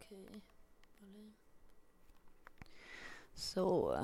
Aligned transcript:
Okej. 0.00 0.40
Volym. 1.00 1.34
Så. 3.34 3.94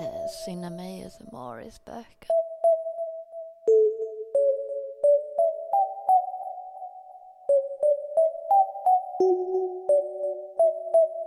Uh, 0.00 0.28
Cinema 0.44 0.82
ASMR 0.82 1.66
is 1.66 1.78
back. 1.78 2.28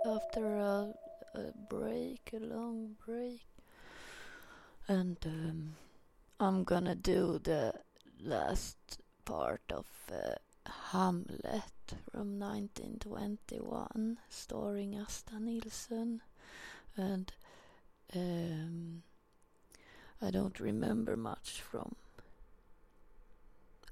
After 0.05 0.57
a, 0.57 0.93
a 1.33 1.51
break, 1.69 2.31
a 2.33 2.39
long 2.39 2.95
break, 3.05 3.47
and 4.87 5.17
um, 5.25 5.75
I'm 6.41 6.63
gonna 6.63 6.95
do 6.95 7.39
the 7.43 7.73
last 8.23 8.77
part 9.25 9.61
of 9.69 9.86
uh, 10.09 10.36
Hamlet 10.91 11.93
from 12.09 12.39
1921, 12.39 14.18
starring 14.29 14.97
Asta 14.97 15.37
Nielsen, 15.37 16.21
and 16.95 17.33
um, 18.15 19.04
I 20.21 20.31
don't 20.31 20.57
remember 20.61 21.17
much 21.17 21.61
from. 21.61 21.95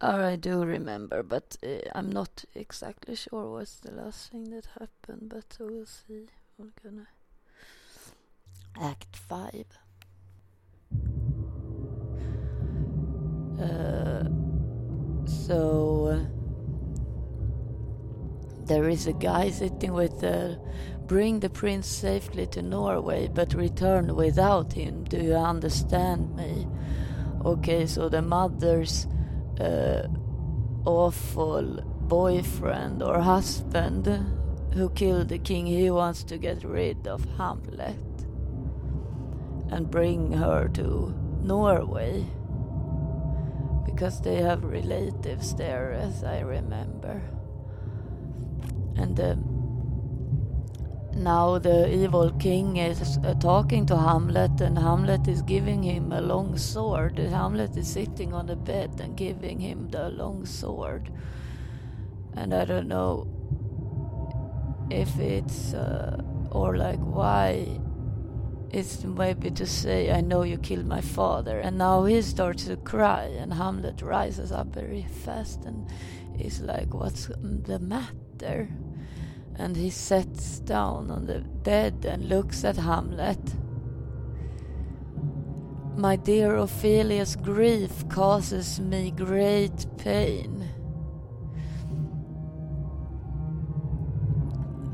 Or 0.02 0.22
I 0.22 0.38
do 0.38 0.64
remember, 0.64 1.24
but 1.24 1.58
uh, 1.66 1.80
I'm 1.94 2.12
not 2.12 2.46
exactly 2.56 3.16
sure 3.16 3.52
what's 3.52 3.80
the 3.80 3.92
last 3.92 4.32
thing 4.32 4.52
that 4.52 4.68
happened. 4.80 5.30
But 5.30 5.58
we'll 5.60 5.86
see. 5.86 6.28
We're 6.58 6.68
gonna 6.82 7.08
Act 8.80 9.18
Five. 9.18 9.66
Uh, 13.60 14.24
so 15.26 16.26
there 18.66 18.90
is 18.90 19.08
a 19.08 19.14
guy 19.14 19.50
sitting 19.50 19.94
with 19.94 20.20
the 20.20 20.60
bring 21.08 21.40
the 21.40 21.50
prince 21.50 21.88
safely 21.88 22.46
to 22.46 22.62
Norway 22.62 23.30
but 23.34 23.54
return 23.54 24.16
without 24.16 24.74
him. 24.74 25.06
Do 25.06 25.18
you 25.18 25.36
understand 25.36 26.36
me? 26.36 26.68
Okay, 27.46 27.86
so 27.86 28.10
the 28.10 28.22
mother's 28.22 29.08
uh, 29.60 30.08
awful 30.86 31.82
boyfriend 32.08 33.02
or 33.02 33.22
husband 33.22 34.08
who 34.74 34.90
killed 34.92 35.30
the 35.30 35.40
king, 35.40 35.66
he 35.66 35.90
wants 35.90 36.24
to 36.26 36.38
get 36.38 36.64
rid 36.64 37.08
of 37.08 37.26
Hamlet 37.38 37.98
and 39.70 39.90
bring 39.90 40.34
her 40.34 40.68
to 40.70 41.16
Norway 41.42 42.26
because 43.98 44.22
they 44.22 44.36
have 44.36 44.64
relatives 44.64 45.56
there, 45.56 45.92
as 45.92 46.24
I 46.24 46.42
remember. 46.42 47.20
And 48.96 49.20
uh, 49.20 49.36
now 51.16 51.58
the 51.58 51.92
evil 51.92 52.30
king 52.34 52.78
is 52.78 53.18
uh, 53.26 53.34
talking 53.40 53.88
to 53.88 53.98
Hamlet, 53.98 54.62
and 54.62 54.78
Hamlet 54.78 55.28
is 55.28 55.42
giving 55.42 55.82
him 55.82 56.12
a 56.12 56.22
long 56.22 56.60
sword. 56.60 57.18
Hamlet 57.18 57.76
is 57.76 57.88
sitting 57.88 58.36
on 58.36 58.46
the 58.46 58.56
bed 58.56 59.02
and 59.02 59.18
giving 59.18 59.60
him 59.60 59.90
the 59.90 60.10
long 60.10 60.46
sword. 60.46 61.10
And 62.36 62.54
I 62.54 62.66
don't 62.66 62.88
know 62.88 63.26
if 64.92 65.18
it's, 65.18 65.74
uh, 65.74 66.22
or 66.52 66.78
like 66.78 67.00
why 67.00 67.80
it's 68.72 69.04
maybe 69.04 69.50
to 69.52 69.66
say, 69.66 70.12
I 70.12 70.22
know 70.22 70.44
you 70.44 70.58
killed 70.58 70.86
my 70.86 71.02
father. 71.02 71.60
And 71.60 71.78
now 71.78 72.06
he 72.06 72.22
starts 72.22 72.66
to 72.66 72.78
cry, 72.78 73.24
and 73.24 73.54
Hamlet 73.54 74.02
rises 74.02 74.52
up 74.52 74.68
very 74.68 75.06
fast 75.24 75.66
and 75.66 75.88
is 76.40 76.62
like, 76.62 76.94
What's 76.94 77.28
the 77.42 77.80
matter? 77.80 78.70
And 79.56 79.76
he 79.76 79.90
sits 79.90 80.60
down 80.60 81.10
on 81.10 81.26
the 81.26 81.40
bed 81.40 82.06
and 82.08 82.30
looks 82.30 82.64
at 82.64 82.78
Hamlet. 82.78 83.40
My 85.96 86.16
dear 86.16 86.58
Ophelia's 86.58 87.36
grief 87.36 88.08
causes 88.08 88.80
me 88.80 89.10
great 89.10 89.88
pain. 89.98 90.70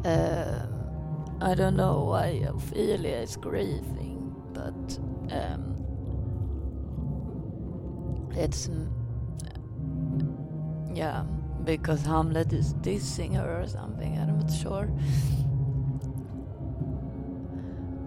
Uh, 0.06 0.68
I 1.42 1.56
don't 1.56 1.76
know 1.76 2.04
why 2.06 2.44
Ophelia 2.48 3.18
is 3.18 3.36
grieving, 3.36 4.34
but 4.54 5.00
um, 5.32 5.76
it's 8.36 8.70
yeah 10.94 11.24
because 11.64 12.06
Hamlet 12.06 12.52
is 12.54 12.74
dissing 12.76 13.36
her 13.36 13.62
or 13.62 13.68
something. 13.68 14.18
I'm 14.18 14.40
not 14.40 14.52
sure. 14.52 14.90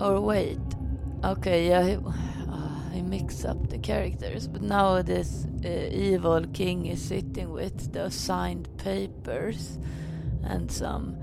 Or 0.01 0.21
wait, 0.21 0.59
okay, 1.25 1.69
yeah, 1.69 1.97
he 2.93 3.03
mixed 3.03 3.47
up 3.47 3.69
the 3.69 3.79
characters, 3.79 4.47
but 4.47 4.63
now 4.63 5.01
this 5.03 5.47
uh, 5.65 5.69
evil 5.69 6.45
king 6.53 6.87
is 6.87 7.01
sitting 7.03 7.51
with 7.51 7.93
the 7.93 8.11
signed 8.11 8.69
papers 8.79 9.79
and 10.43 10.71
some. 10.71 11.17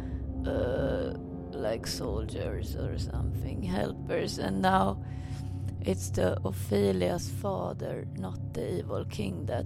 Uh, 0.46 1.14
like 1.54 1.88
soldiers 1.88 2.76
or 2.76 2.98
something, 2.98 3.62
helpers, 3.62 4.38
and 4.38 4.62
now 4.62 4.98
it's 5.82 6.10
the 6.10 6.38
Ophelia's 6.46 7.30
father, 7.30 8.08
not 8.18 8.54
the 8.54 8.80
evil 8.80 9.06
king 9.06 9.46
that 9.48 9.66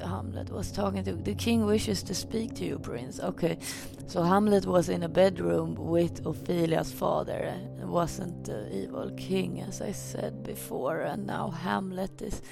Hamlet 0.00 0.50
was 0.50 0.72
talking 0.72 1.04
to. 1.04 1.14
The 1.14 1.34
king 1.34 1.64
wishes 1.64 2.02
to 2.04 2.14
speak 2.14 2.54
to 2.56 2.64
you, 2.64 2.78
prince. 2.78 3.20
Okay, 3.20 3.58
so 4.06 4.22
Hamlet 4.22 4.66
was 4.66 4.88
in 4.88 5.02
a 5.02 5.08
bedroom 5.08 5.74
with 5.74 6.26
Ophelia's 6.26 6.92
father. 6.92 7.54
It 7.80 7.86
wasn't 7.86 8.44
the 8.44 8.74
evil 8.74 9.10
king, 9.16 9.60
as 9.60 9.80
I 9.80 9.92
said 9.92 10.42
before, 10.42 11.00
and 11.00 11.26
now 11.26 11.50
Hamlet 11.50 12.22
is 12.22 12.42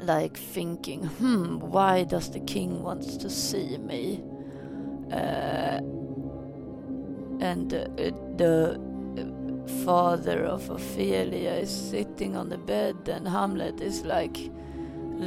like 0.00 0.36
thinking, 0.36 1.04
hmm, 1.04 1.58
why 1.58 2.04
does 2.04 2.30
the 2.30 2.40
king 2.40 2.82
wants 2.82 3.16
to 3.16 3.30
see 3.30 3.78
me? 3.78 4.22
Uh, 5.10 5.16
and 7.46 7.72
uh, 7.72 7.86
the 8.36 8.78
father 9.84 10.44
of 10.44 10.68
Ophelia 10.70 11.52
is 11.52 11.70
sitting 11.70 12.36
on 12.36 12.48
the 12.48 12.58
bed, 12.58 13.08
and 13.08 13.26
Hamlet 13.28 13.80
is 13.80 14.04
like 14.04 14.36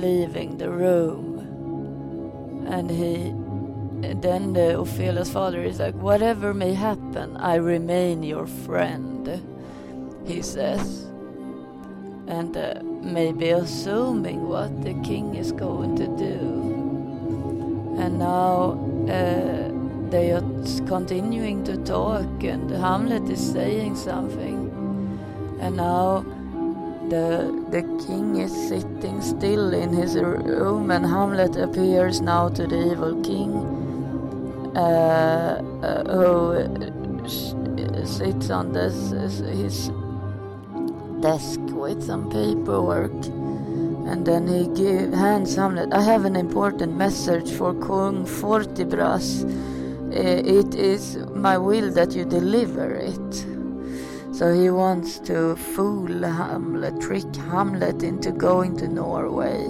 leaving 0.05 0.57
the 0.57 0.69
room. 0.69 1.39
And 2.67 2.89
he, 2.91 3.33
then 4.21 4.53
the 4.53 4.75
Ophelia's 4.75 5.31
father 5.31 5.61
is 5.63 5.79
like, 5.79 5.95
Whatever 5.95 6.53
may 6.53 6.73
happen, 6.73 7.37
I 7.37 7.55
remain 7.55 8.21
your 8.23 8.47
friend, 8.47 9.23
he 10.25 10.41
says. 10.41 11.05
And 12.27 12.55
uh, 12.55 12.81
maybe 12.83 13.49
assuming 13.49 14.47
what 14.47 14.83
the 14.83 14.93
king 15.01 15.35
is 15.35 15.51
going 15.51 15.95
to 15.95 16.07
do. 16.29 16.41
And 17.97 18.19
now, 18.19 18.77
uh, 19.09 19.69
they 20.09 20.31
are 20.31 20.48
continuing 20.87 21.63
to 21.65 21.77
talk 21.77 22.43
and 22.43 22.69
Hamlet 22.71 23.29
is 23.29 23.51
saying 23.51 23.95
something. 23.95 24.69
And 25.59 25.77
now 25.77 26.25
the 27.09 27.65
the 27.71 27.81
king 28.05 28.37
is 28.37 28.53
sitting 28.67 29.21
still 29.21 29.73
in 29.73 29.91
his 29.91 30.15
room 30.15 30.91
and 30.91 31.05
Hamlet 31.05 31.55
appears 31.55 32.21
now 32.21 32.49
to 32.49 32.67
the 32.67 32.91
evil 32.91 33.21
king 33.23 33.51
uh, 34.75 35.61
uh, 35.81 36.03
who 36.13 37.25
sits 38.05 38.49
on 38.49 38.73
this 38.73 39.11
his 39.11 39.91
desk 41.21 41.59
with 41.83 42.03
some 42.03 42.29
paperwork 42.29 43.19
and 44.09 44.25
then 44.25 44.47
he 44.47 44.67
give, 44.75 45.13
hands 45.13 45.55
Hamlet 45.55 45.91
I 45.91 46.01
have 46.01 46.25
an 46.25 46.35
important 46.35 46.95
message 46.95 47.51
for 47.51 47.73
Kung 47.73 48.25
Fortinbras 48.25 49.45
it 50.11 50.75
is 50.75 51.17
my 51.35 51.57
will 51.57 51.91
that 51.91 52.13
you 52.15 52.25
deliver 52.25 52.93
it. 52.95 53.45
So 54.31 54.53
he 54.53 54.69
wants 54.69 55.19
to 55.21 55.55
fool 55.55 56.07
Hamlet, 56.23 57.01
trick 57.01 57.35
Hamlet 57.35 58.03
into 58.03 58.31
going 58.31 58.77
to 58.77 58.87
Norway 58.87 59.65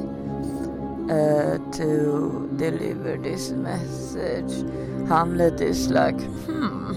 uh, 1.10 1.58
to 1.74 2.50
deliver 2.56 3.18
this 3.18 3.50
message. 3.52 4.64
Hamlet 5.08 5.60
is 5.60 5.90
like, 5.90 6.22
hmm, 6.46 6.94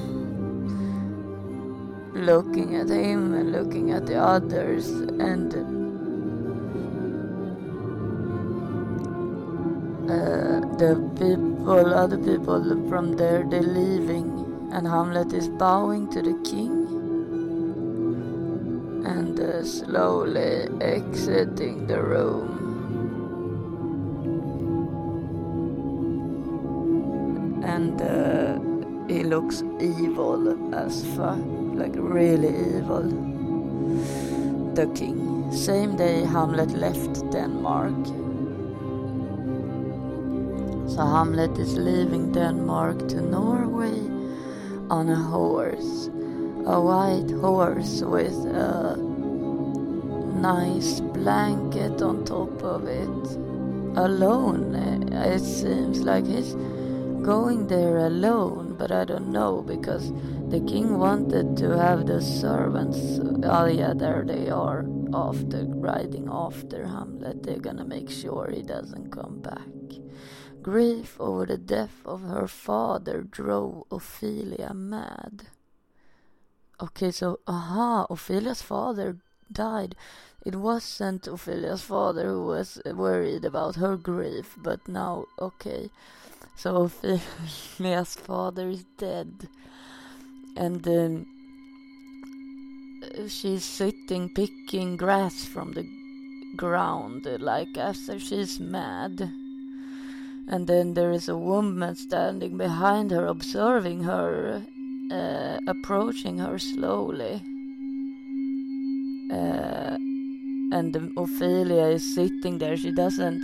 looking 2.15 2.77
at 2.77 2.91
him 2.91 3.33
and 3.33 3.53
looking 3.53 3.93
at 3.93 4.05
the 4.05 4.17
others, 4.17 4.91
and 4.91 5.55
uh, 10.11 10.62
the 10.83 10.97
people, 11.15 11.95
other 11.95 12.19
people 12.19 12.61
from 12.89 13.13
there, 13.13 13.45
they're 13.49 13.63
leaving, 13.63 14.29
and 14.73 14.85
Hamlet 14.85 15.33
is 15.33 15.49
bowing 15.49 16.11
to 16.11 16.21
the 16.21 16.35
king. 16.43 16.73
And 19.07 19.39
uh, 19.39 19.65
slowly 19.65 20.67
exiting 20.81 21.87
the 21.87 22.03
room. 22.03 22.49
And 27.65 28.03
uh, 28.03 28.59
he 29.07 29.23
looks 29.23 29.63
evil 29.81 30.75
as 30.75 31.05
fuck, 31.15 31.39
like 31.81 31.95
really 31.95 32.55
evil. 32.79 33.07
The 34.75 34.87
king. 34.97 35.53
Same 35.53 35.97
day 35.97 36.25
Hamlet 36.25 36.71
left 36.71 37.31
Denmark. 37.31 38.32
So 40.93 41.07
Hamlet 41.07 41.59
is 41.59 41.79
leaving 41.79 42.33
Denmark 42.33 43.09
to 43.09 43.23
Norway 43.23 43.99
on 44.91 45.09
a 45.09 45.17
horse. 45.17 46.11
A 46.67 46.79
white 46.79 47.31
horse 47.41 48.03
with 48.03 48.37
a 48.45 48.99
nice 50.37 51.01
blanket 51.01 52.03
on 52.03 52.27
top 52.27 52.63
of 52.63 52.85
it. 52.85 53.09
Alone. 53.97 54.75
It 55.15 55.41
seems 55.41 56.03
like 56.03 56.27
he's 56.27 56.53
going 57.25 57.69
there 57.69 57.97
alone, 57.97 58.77
but 58.79 58.93
I 58.93 59.05
don't 59.07 59.33
know 59.33 59.63
because 59.63 60.13
the 60.51 60.61
king 60.61 60.99
wanted 60.99 61.57
to 61.57 61.71
have 61.71 62.05
the 62.05 62.21
servants. 62.21 63.19
Oh, 63.45 63.65
yeah, 63.65 63.95
there 63.95 64.25
they 64.27 64.51
are, 64.51 64.85
after 65.15 65.65
riding 65.65 66.29
after 66.31 66.87
Hamlet. 66.87 67.43
They're 67.43 67.61
gonna 67.61 67.87
make 67.87 68.11
sure 68.11 68.51
he 68.53 68.61
doesn't 68.61 69.11
come 69.11 69.41
back. 69.41 69.82
Grief 70.63 71.17
over 71.19 71.45
the 71.45 71.59
death 71.59 72.03
of 72.05 72.23
her 72.23 72.47
father 72.47 73.23
drove 73.23 73.83
Ophelia 73.91 74.73
mad. 74.73 75.49
Okay, 76.81 77.11
so, 77.11 77.41
aha, 77.49 78.07
Ophelia's 78.09 78.63
father 78.63 79.17
died. 79.51 79.97
It 80.47 80.55
wasn't 80.57 81.27
Ophelia's 81.27 81.83
father 81.83 82.29
who 82.29 82.47
was 82.47 82.81
worried 82.87 83.45
about 83.45 83.77
her 83.77 83.97
grief, 83.97 84.57
but 84.63 84.87
now, 84.87 85.27
okay. 85.41 85.91
So 86.57 86.77
Ophelia's 86.85 88.15
father 88.15 88.69
is 88.69 88.85
dead. 88.99 89.49
And 90.57 90.87
um, 90.87 91.27
she's 93.29 93.65
sitting 93.65 94.33
picking 94.35 94.97
grass 94.97 95.45
from 95.45 95.73
the 95.73 95.87
ground, 96.57 97.27
like 97.41 97.77
after 97.77 98.21
she's 98.21 98.61
mad. 98.61 99.42
And 100.49 100.67
then 100.67 100.95
there 100.95 101.13
is 101.13 101.29
a 101.29 101.37
woman 101.37 101.95
standing 101.95 102.57
behind 102.57 103.11
her, 103.11 103.27
observing 103.27 104.05
her, 104.05 104.63
uh, 105.11 105.59
approaching 105.67 106.39
her 106.39 106.59
slowly. 106.59 107.43
Uh, 109.31 109.97
and 110.73 111.13
Ophelia 111.17 111.85
is 111.85 112.15
sitting 112.15 112.59
there. 112.59 112.77
She 112.77 112.93
doesn't 112.93 113.43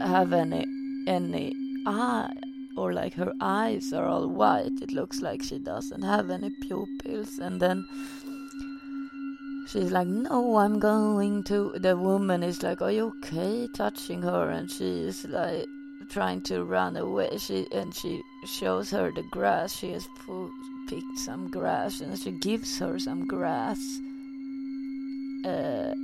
have 0.00 0.32
any 0.32 0.66
any 1.06 1.54
eye 1.86 2.32
or 2.76 2.92
like 2.92 3.14
her 3.14 3.32
eyes 3.40 3.92
are 3.92 4.06
all 4.06 4.28
white. 4.28 4.80
It 4.80 4.92
looks 4.92 5.20
like 5.20 5.42
she 5.42 5.58
doesn't 5.58 6.02
have 6.02 6.30
any 6.30 6.50
pupils. 6.50 7.38
And 7.38 7.60
then 7.60 7.86
she's 9.70 9.90
like, 9.90 10.06
No, 10.06 10.56
I'm 10.56 10.78
going 10.78 11.44
to. 11.44 11.72
The 11.76 11.96
woman 11.96 12.42
is 12.42 12.62
like, 12.62 12.82
Are 12.82 12.90
you 12.90 13.12
okay? 13.18 13.68
Touching 13.74 14.22
her, 14.22 14.50
and 14.50 14.70
she 14.70 15.04
is 15.04 15.24
like 15.26 15.66
trying 16.08 16.40
to 16.42 16.64
run 16.64 16.96
away. 16.96 17.38
She 17.38 17.66
and 17.72 17.94
she 17.94 18.22
shows 18.44 18.90
her 18.90 19.10
the 19.12 19.22
grass. 19.30 19.76
She 19.76 19.92
has 19.92 20.06
put, 20.26 20.50
picked 20.88 21.18
some 21.18 21.48
grass, 21.48 22.00
and 22.00 22.18
she 22.18 22.32
gives 22.32 22.78
her 22.78 22.98
some 22.98 23.26
grass. 23.26 24.00
Uh, 25.44 25.94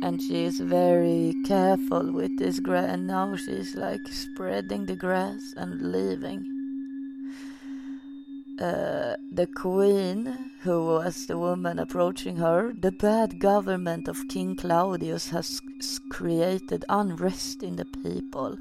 and 0.00 0.20
she 0.22 0.44
is 0.44 0.60
very 0.60 1.34
careful 1.46 2.12
with 2.12 2.38
this 2.38 2.60
grass 2.60 2.88
and 2.88 3.06
now 3.06 3.34
she's 3.34 3.74
like 3.74 4.06
spreading 4.06 4.86
the 4.86 4.94
grass 4.94 5.54
and 5.56 5.80
leaving 5.90 6.57
uh, 8.60 9.14
the 9.30 9.46
queen 9.46 10.50
who 10.62 10.86
was 10.86 11.26
the 11.26 11.38
woman 11.38 11.78
approaching 11.78 12.36
her 12.36 12.72
the 12.72 12.90
bad 12.90 13.38
government 13.38 14.08
of 14.08 14.26
king 14.28 14.56
claudius 14.56 15.30
has 15.30 15.60
created 16.10 16.84
unrest 16.88 17.62
in 17.62 17.76
the 17.76 17.84
people. 17.84 18.56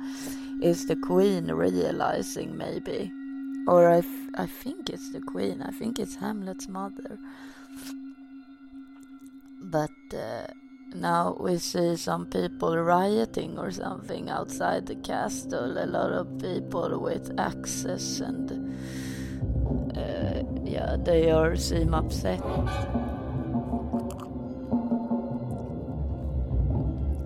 Is 0.62 0.86
the 0.86 0.96
queen 0.96 1.48
realizing 1.52 2.58
maybe? 2.58 3.12
Or 3.68 3.90
I, 3.90 4.04
I 4.36 4.46
think 4.46 4.90
it's 4.90 5.12
the 5.12 5.22
queen. 5.22 5.62
I 5.62 5.72
think 5.72 6.00
it's 6.00 6.16
hamlet's 6.16 6.68
mother. 6.68 7.18
But 9.62 9.92
uh, 10.14 10.48
now 10.96 11.36
we 11.40 11.58
see 11.58 11.96
some 11.96 12.28
people 12.28 12.78
rioting 12.78 13.60
or 13.60 13.72
something 13.72 14.30
outside 14.30 14.86
the 14.86 14.96
castle. 14.96 15.78
A 15.78 15.86
lot 15.86 16.12
of 16.12 16.40
people 16.40 17.00
with 17.00 17.38
axes 17.38 18.22
and 18.22 18.78
uh, 19.96 20.44
yeah, 20.64 20.98
they 21.00 21.32
are 21.32 21.56
seem 21.56 21.94
upset. 21.94 22.42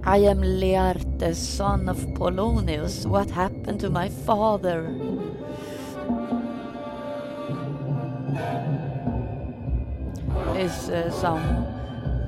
I 0.03 0.17
am 0.17 0.41
Laertes, 0.41 1.35
son 1.35 1.87
of 1.87 1.97
Polonius. 2.15 3.05
What 3.05 3.29
happened 3.29 3.79
to 3.81 3.89
my 3.89 4.09
father? 4.09 4.87
Is 10.55 10.89
uh, 10.89 11.11
some 11.11 11.65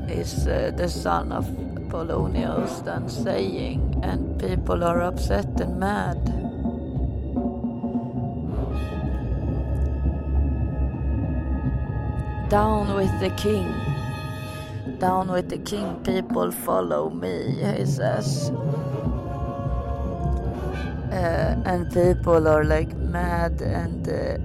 is 0.07 0.47
uh, 0.47 0.71
the 0.75 0.87
son 0.87 1.31
of 1.31 1.45
Polonius 1.89 2.83
then 2.83 3.09
saying, 3.09 3.99
and 4.03 4.39
people 4.39 4.83
are 4.83 5.01
upset 5.01 5.59
and 5.59 5.79
mad. 5.79 6.12
Down 12.53 12.93
with 12.93 13.19
the 13.19 13.31
king. 13.31 13.73
Down 14.99 15.31
with 15.31 15.49
the 15.49 15.57
king, 15.57 15.95
people 16.03 16.51
follow 16.51 17.09
me, 17.09 17.55
he 17.77 17.83
says. 17.83 18.51
Uh, 21.11 21.59
and 21.65 21.91
people 21.91 22.47
are 22.47 22.63
like 22.63 22.95
mad 22.95 23.59
and 23.63 24.07
uh, 24.07 24.37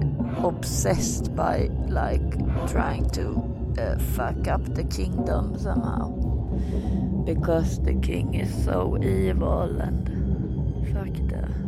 obsessed 0.43 1.37
by 1.37 1.69
like 1.87 2.31
trying 2.67 3.11
to 3.11 3.45
uh, 3.79 3.99
fuck 4.17 4.49
up 4.49 4.65
the 4.75 4.85
kingdom 4.85 5.59
somehow. 5.59 6.09
Because 7.27 7.79
the 7.83 7.93
king 7.93 8.33
is 8.33 8.65
so 8.65 8.97
evil 9.03 9.83
and 9.83 10.09
fuck 10.95 11.13
that. 11.29 11.68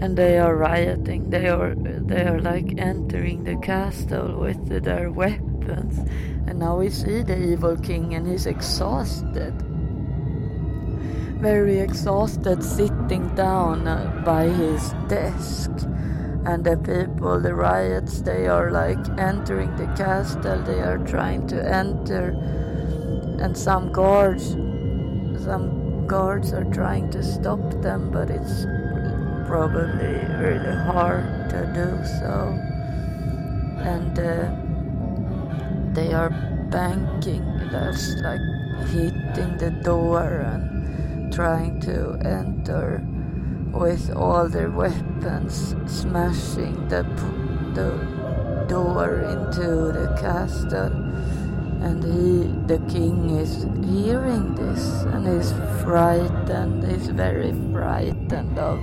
And 0.00 0.16
they 0.16 0.38
are 0.38 0.56
rioting. 0.56 1.30
They 1.30 1.48
are 1.48 1.74
they 1.74 2.24
are 2.24 2.40
like 2.40 2.78
entering 2.78 3.44
the 3.44 3.56
castle 3.56 4.38
with 4.38 4.84
their 4.84 5.10
weapons. 5.10 5.98
And 6.46 6.58
now 6.60 6.78
we 6.78 6.88
see 6.88 7.22
the 7.22 7.36
evil 7.36 7.76
king 7.76 8.14
and 8.14 8.26
he's 8.26 8.46
exhausted. 8.46 9.54
Very 11.40 11.78
exhausted 11.78 12.64
sitting 12.64 13.34
down 13.34 13.86
uh, 13.86 14.22
by 14.24 14.48
his 14.48 14.92
desk 15.08 15.70
and 16.48 16.64
the 16.64 16.76
people, 16.78 17.40
the 17.40 17.54
riots, 17.54 18.22
they 18.22 18.46
are 18.46 18.70
like 18.70 18.98
entering 19.18 19.74
the 19.76 19.86
castle, 19.94 20.62
they 20.62 20.80
are 20.80 20.98
trying 20.98 21.46
to 21.48 21.56
enter, 21.62 22.30
and 23.38 23.56
some 23.56 23.92
guards, 23.92 24.52
some 25.44 26.06
guards 26.06 26.52
are 26.54 26.64
trying 26.72 27.10
to 27.10 27.22
stop 27.22 27.60
them, 27.82 28.10
but 28.10 28.30
it's 28.30 28.64
probably 29.48 30.20
really 30.36 30.76
hard 30.84 31.48
to 31.48 31.64
do 31.72 31.88
so. 32.20 32.52
And 33.80 34.12
uh, 34.18 34.52
they 35.94 36.12
are 36.12 36.28
banking, 36.70 37.42
that's 37.72 38.14
like 38.20 38.44
hitting 38.92 39.56
the 39.56 39.70
door 39.82 40.44
and 40.44 41.32
trying 41.32 41.80
to 41.80 42.20
enter 42.20 43.02
with 43.72 44.14
all 44.14 44.50
their 44.50 44.70
weapons, 44.70 45.74
smashing 45.86 46.86
the, 46.88 47.04
the 47.72 48.66
door 48.68 49.20
into 49.32 49.92
the 49.96 50.14
castle. 50.20 50.92
And 51.80 52.04
he, 52.04 52.52
the 52.66 52.84
king, 52.92 53.30
is 53.30 53.64
hearing 53.88 54.54
this 54.56 54.84
and 55.04 55.26
is 55.26 55.52
frightened. 55.82 56.84
He's 56.84 57.08
very 57.08 57.52
frightened 57.72 58.58
of 58.58 58.78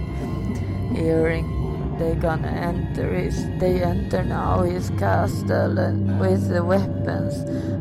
hearing 0.96 1.66
they're 1.98 2.16
gonna 2.16 2.52
enter 2.52 3.14
his. 3.14 3.48
They 3.60 3.82
enter 3.82 4.24
now 4.24 4.64
his 4.64 4.90
castle 5.00 5.80
and 5.80 6.20
with 6.20 6.50
the 6.50 6.64
weapons. 6.64 7.36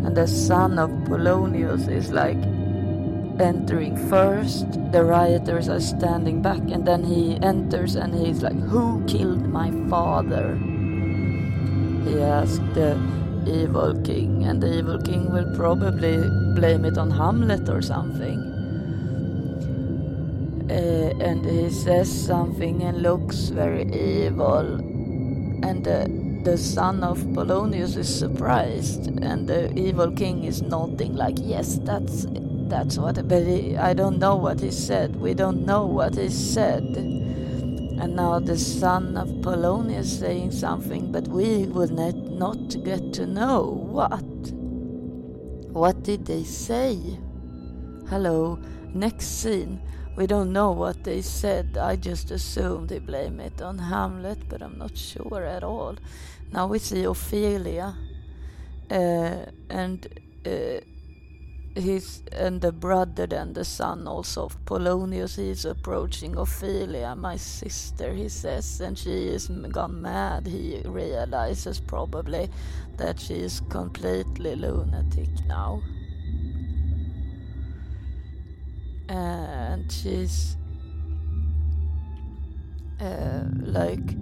And 0.06 0.16
the 0.16 0.26
son 0.26 0.78
of 0.78 0.90
Polonius 1.06 1.88
is 1.88 2.12
like 2.12 2.38
entering 3.40 3.96
first. 4.08 4.66
The 4.92 5.02
rioters 5.02 5.68
are 5.68 5.80
standing 5.80 6.42
back, 6.42 6.62
and 6.70 6.86
then 6.86 7.02
he 7.02 7.38
enters 7.42 7.96
and 7.96 8.14
he's 8.14 8.42
like, 8.42 8.58
Who 8.70 9.04
killed 9.06 9.48
my 9.48 9.70
father? 9.90 10.54
he 12.04 12.20
asked 12.20 12.62
the 12.74 13.00
evil 13.46 13.98
king, 14.02 14.44
and 14.44 14.62
the 14.62 14.78
evil 14.78 15.00
king 15.00 15.32
will 15.32 15.50
probably 15.56 16.18
blame 16.54 16.84
it 16.84 16.98
on 16.98 17.10
Hamlet 17.10 17.68
or 17.68 17.82
something. 17.82 18.43
Uh, 20.74 21.14
and 21.20 21.46
he 21.46 21.70
says 21.70 22.10
something 22.10 22.82
and 22.82 23.00
looks 23.00 23.50
very 23.50 23.84
evil, 23.94 24.80
and 25.62 25.84
the 25.84 26.58
son 26.58 27.04
of 27.04 27.18
Polonius 27.32 27.94
is 27.94 28.12
surprised, 28.12 29.06
and 29.22 29.46
the 29.46 29.72
evil 29.78 30.10
king 30.10 30.42
is 30.42 30.62
nodding 30.62 31.14
like, 31.14 31.38
"Yes, 31.40 31.78
that's 31.84 32.26
that's 32.68 32.98
what." 32.98 33.16
But 33.28 33.46
he, 33.46 33.76
I 33.76 33.94
don't 33.94 34.18
know 34.18 34.34
what 34.34 34.60
he 34.60 34.72
said. 34.72 35.14
We 35.14 35.32
don't 35.32 35.64
know 35.64 35.86
what 35.86 36.16
he 36.16 36.28
said. 36.28 36.82
And 38.02 38.16
now 38.16 38.40
the 38.40 38.58
son 38.58 39.16
of 39.16 39.28
Polonius 39.42 40.18
saying 40.18 40.50
something, 40.50 41.12
but 41.12 41.28
we 41.28 41.66
will 41.66 41.88
not, 41.88 42.16
not 42.16 42.84
get 42.84 43.12
to 43.14 43.26
know 43.26 43.62
what. 43.62 44.24
What 45.72 46.02
did 46.02 46.26
they 46.26 46.42
say? 46.42 46.98
Hello, 48.10 48.58
next 48.92 49.26
scene. 49.40 49.80
We 50.16 50.26
don't 50.26 50.52
know 50.52 50.70
what 50.70 51.02
they 51.02 51.22
said. 51.22 51.76
I 51.76 51.96
just 51.96 52.30
assumed 52.30 52.88
they 52.88 53.00
blame 53.00 53.40
it 53.40 53.60
on 53.60 53.78
Hamlet, 53.78 54.48
but 54.48 54.62
I'm 54.62 54.78
not 54.78 54.96
sure 54.96 55.44
at 55.44 55.64
all. 55.64 55.96
Now 56.52 56.68
we 56.68 56.78
see 56.78 57.02
Ophelia, 57.02 57.96
uh, 58.90 59.46
and 59.68 60.06
uh, 60.46 60.80
he's 61.74 62.22
and 62.32 62.60
the 62.60 62.70
brother 62.70 63.26
and 63.32 63.54
the 63.54 63.64
son 63.64 64.06
also 64.06 64.44
of 64.44 64.64
Polonius 64.64 65.36
he's 65.36 65.64
approaching 65.64 66.36
Ophelia 66.36 67.16
my 67.16 67.36
sister 67.36 68.14
he 68.14 68.28
says 68.28 68.80
and 68.80 68.96
she 68.96 69.26
is 69.26 69.48
gone 69.48 70.00
mad 70.00 70.46
he 70.46 70.82
realizes 70.84 71.80
probably 71.80 72.48
that 72.96 73.18
she 73.18 73.34
is 73.34 73.60
completely 73.68 74.54
lunatic 74.54 75.28
now 75.48 75.82
and 79.08 79.90
she's 79.90 80.56
uh, 83.00 83.44
like 83.60 84.16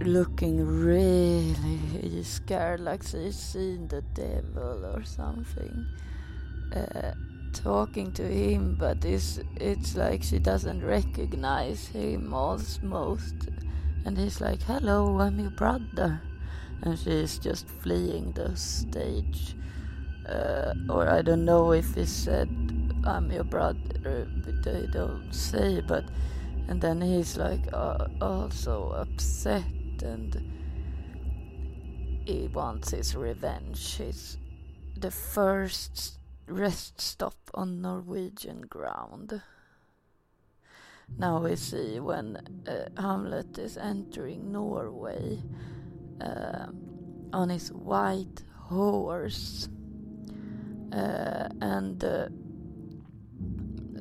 looking 0.00 0.66
really 0.66 2.22
scared, 2.22 2.80
like 2.80 3.02
she's 3.02 3.38
seen 3.38 3.88
the 3.88 4.02
devil 4.14 4.84
or 4.94 5.04
something. 5.04 5.86
Uh, 6.74 7.12
talking 7.52 8.12
to 8.12 8.22
him, 8.22 8.76
but 8.78 9.04
it's 9.04 9.40
it's 9.56 9.96
like 9.96 10.22
she 10.22 10.38
doesn't 10.38 10.84
recognize 10.84 11.86
him 11.86 12.34
almost. 12.34 13.34
And 14.04 14.16
he's 14.16 14.40
like, 14.40 14.62
"Hello, 14.62 15.20
I'm 15.20 15.40
your 15.40 15.50
brother," 15.50 16.20
and 16.82 16.98
she's 16.98 17.38
just 17.38 17.68
fleeing 17.68 18.32
the 18.32 18.56
stage. 18.56 19.56
Uh, 20.28 20.74
or 20.88 21.08
I 21.08 21.22
don't 21.22 21.44
know 21.44 21.72
if 21.72 21.94
he 21.94 22.04
said, 22.04 22.48
"I'm 23.06 23.30
your 23.30 23.44
brother," 23.44 24.28
but 24.44 24.62
they 24.62 24.86
don't 24.92 25.32
say. 25.32 25.80
But 25.80 26.04
and 26.68 26.80
then 26.80 27.00
he's 27.00 27.36
like 27.36 27.72
uh, 27.72 28.06
also 28.20 28.90
upset 28.90 29.64
and 30.02 30.36
he 32.26 32.48
wants 32.48 32.90
his 32.90 33.14
revenge. 33.14 34.00
It's 34.00 34.36
the 34.96 35.10
first 35.10 36.18
rest 36.48 37.00
stop 37.00 37.36
on 37.54 37.80
Norwegian 37.80 38.62
ground. 38.62 39.42
Now 41.18 41.38
we 41.38 41.54
see 41.54 42.00
when 42.00 42.36
uh, 42.66 43.00
Hamlet 43.00 43.58
is 43.58 43.76
entering 43.76 44.50
Norway 44.50 45.40
uh, 46.20 46.66
on 47.32 47.48
his 47.48 47.72
white 47.72 48.42
horse, 48.68 49.68
uh, 50.92 51.48
and 51.60 52.02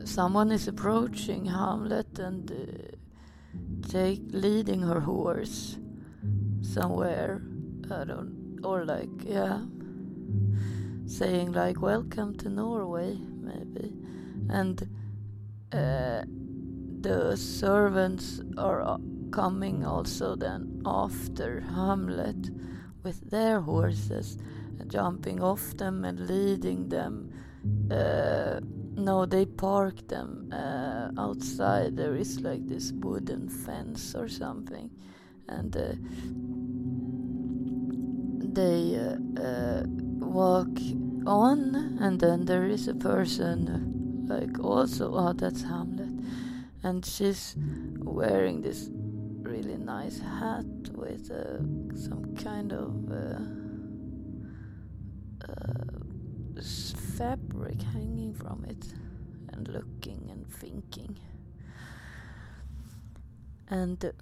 someone 0.06 0.52
is 0.52 0.68
approaching 0.68 1.46
Hamlet 1.46 2.20
and 2.20 2.52
uh, 2.52 3.88
take 3.90 4.22
leading 4.30 4.82
her 4.82 5.00
horse 5.00 5.78
somewhere. 6.62 7.42
I 7.92 8.04
don't, 8.04 8.60
or 8.64 8.86
like, 8.86 9.10
yeah, 9.24 9.62
saying 11.06 11.52
like, 11.52 11.82
welcome 11.82 12.36
to 12.38 12.50
Norway, 12.50 13.18
maybe. 13.42 13.94
And 14.50 14.82
uh, 15.72 16.24
the 17.02 17.36
servants 17.36 18.42
are 18.58 19.00
coming 19.32 19.86
also 19.86 20.36
then 20.36 20.82
after 20.86 21.62
Hamlet 21.62 22.50
with 23.04 23.30
their 23.30 23.62
horses, 23.62 24.38
jumping 24.88 25.42
off 25.42 25.76
them 25.78 26.06
and 26.06 26.20
leading 26.28 26.90
them. 26.90 27.32
Uh, 27.90 28.60
no, 28.98 29.25
they 29.25 29.46
park 29.46 30.08
them 30.08 30.52
uh, 30.54 31.12
outside. 31.18 31.96
There 31.96 32.16
is 32.16 32.42
like 32.42 32.68
this 32.68 32.92
wooden 32.92 33.50
fence 33.50 34.16
or 34.16 34.28
something, 34.28 34.90
and 35.48 35.75
uh, 35.75 35.94
they 38.54 38.96
uh, 38.96 39.42
uh, 39.42 39.84
walk 40.20 40.80
on, 41.28 41.98
and 42.00 42.20
then 42.20 42.46
there 42.46 42.66
is 42.66 42.88
a 42.88 42.96
person, 42.96 44.25
like 44.28 44.64
also, 44.64 45.14
oh, 45.14 45.34
that's 45.34 45.64
Hamlet, 45.64 46.10
and 46.84 47.06
she's 47.06 47.56
wearing 48.00 48.62
this 48.62 48.90
really 49.42 49.78
nice 49.78 50.20
hat 50.20 50.66
with 50.94 51.32
uh, 51.32 51.58
some 51.96 52.36
kind 52.42 52.74
of 52.74 53.12
uh, 56.58 56.60
uh, 56.60 56.98
fabric 57.18 57.82
hanging 57.82 58.34
from 58.34 58.66
it, 58.66 58.94
and 59.54 59.68
looking 59.68 60.30
and 60.32 60.48
thinking. 60.48 61.18
And 63.70 64.14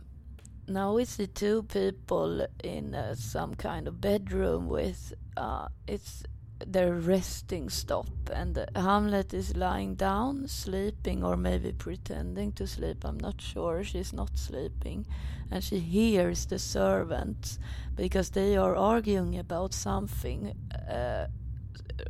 now 0.68 0.94
we 0.94 1.06
see 1.06 1.28
two 1.28 1.64
people 1.64 2.48
in 2.64 2.96
uh, 2.96 3.16
some 3.16 3.56
kind 3.56 3.88
of 3.88 4.00
bedroom 4.00 4.70
with 4.70 5.14
uh, 5.36 5.68
it's 5.88 6.24
their 6.66 6.94
resting 6.94 7.70
stop. 7.70 8.08
And 8.32 8.58
uh, 8.58 8.66
Hamlet 8.76 9.34
is 9.34 9.56
lying 9.56 9.96
down 9.96 10.48
sleeping 10.48 11.24
or 11.24 11.36
maybe 11.36 11.74
pretending 11.74 12.54
to 12.54 12.68
sleep. 12.68 13.04
I'm 13.04 13.20
not 13.20 13.42
sure. 13.42 13.84
She's 13.84 14.14
not 14.14 14.38
sleeping. 14.38 15.06
And 15.52 15.64
she 15.64 15.80
hears 15.80 16.46
the 16.46 16.60
servants 16.60 17.60
because 17.96 18.30
they 18.32 18.56
are 18.56 18.76
arguing 18.76 19.38
about 19.38 19.74
something 19.74 20.54
uh, 20.90 21.28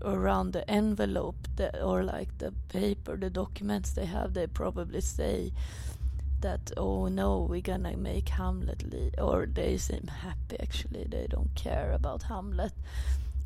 around 0.02 0.54
the 0.54 0.70
envelope 0.70 1.48
or 1.82 2.04
like 2.04 2.38
the 2.38 2.52
paper 2.70 3.16
the 3.18 3.30
documents 3.30 3.92
they 3.92 4.06
have 4.06 4.34
they 4.34 4.48
probably 4.48 5.02
say 5.02 5.52
that 6.44 6.72
oh 6.76 7.08
no 7.08 7.48
we're 7.50 7.62
gonna 7.62 7.96
make 7.96 8.28
hamlet 8.30 8.84
lead 8.92 9.16
or 9.18 9.46
they 9.46 9.78
seem 9.78 10.06
happy 10.08 10.58
actually 10.62 11.06
they 11.10 11.26
don't 11.30 11.56
care 11.56 11.92
about 11.94 12.24
hamlet. 12.24 12.74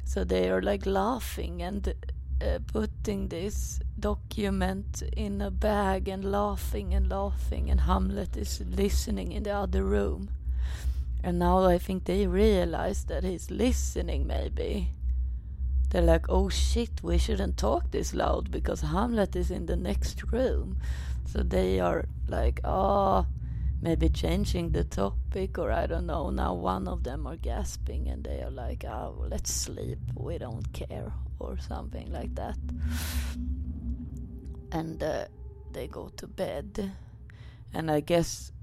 So 0.03 0.23
they 0.23 0.49
are 0.49 0.61
like 0.61 0.85
laughing 0.85 1.61
and 1.61 1.93
uh, 2.41 2.59
putting 2.73 3.27
this 3.27 3.79
document 3.99 5.03
in 5.15 5.41
a 5.41 5.51
bag 5.51 6.07
and 6.07 6.25
laughing 6.31 6.93
and 6.93 7.09
laughing 7.09 7.69
and 7.69 7.81
hamlet 7.81 8.35
is 8.35 8.63
listening 8.65 9.31
in 9.31 9.43
the 9.43 9.51
other 9.51 9.83
room. 9.83 10.29
And 11.23 11.37
now 11.37 11.65
i 11.65 11.77
think 11.77 12.05
they 12.05 12.25
realize 12.25 13.03
that 13.05 13.23
he's 13.23 13.51
listening 13.51 14.25
maybe 14.25 14.89
they're 15.89 16.01
like 16.01 16.25
oh 16.29 16.49
shit 16.49 17.01
we 17.01 17.17
shouldn't 17.17 17.57
talk 17.57 17.91
this 17.91 18.13
loud 18.13 18.51
because 18.51 18.81
hamlet 18.81 19.35
is 19.35 19.51
in 19.51 19.65
the 19.65 19.75
next 19.75 20.23
room 20.31 20.77
so 21.27 21.43
they 21.43 21.81
are 21.81 22.05
like, 22.29 22.61
oh, 22.63 23.27
maybe 23.81 24.07
changing 24.07 24.71
the 24.71 24.85
topic, 24.85 25.57
or 25.57 25.71
I 25.71 25.85
don't 25.85 26.05
know. 26.05 26.29
Now 26.29 26.53
one 26.53 26.87
of 26.87 27.03
them 27.03 27.27
are 27.27 27.35
gasping 27.35 28.07
and 28.07 28.23
they 28.23 28.41
are 28.41 28.49
like, 28.49 28.85
oh, 28.85 29.25
let's 29.27 29.53
sleep, 29.53 29.99
we 30.15 30.37
don't 30.37 30.71
care, 30.71 31.11
or 31.39 31.57
something 31.57 32.11
like 32.13 32.33
that. 32.35 32.57
And 34.71 35.03
uh, 35.03 35.25
they 35.73 35.87
go 35.87 36.09
to 36.15 36.27
bed. 36.27 36.93
And 37.73 37.91
I 37.91 37.99
guess 37.99 38.53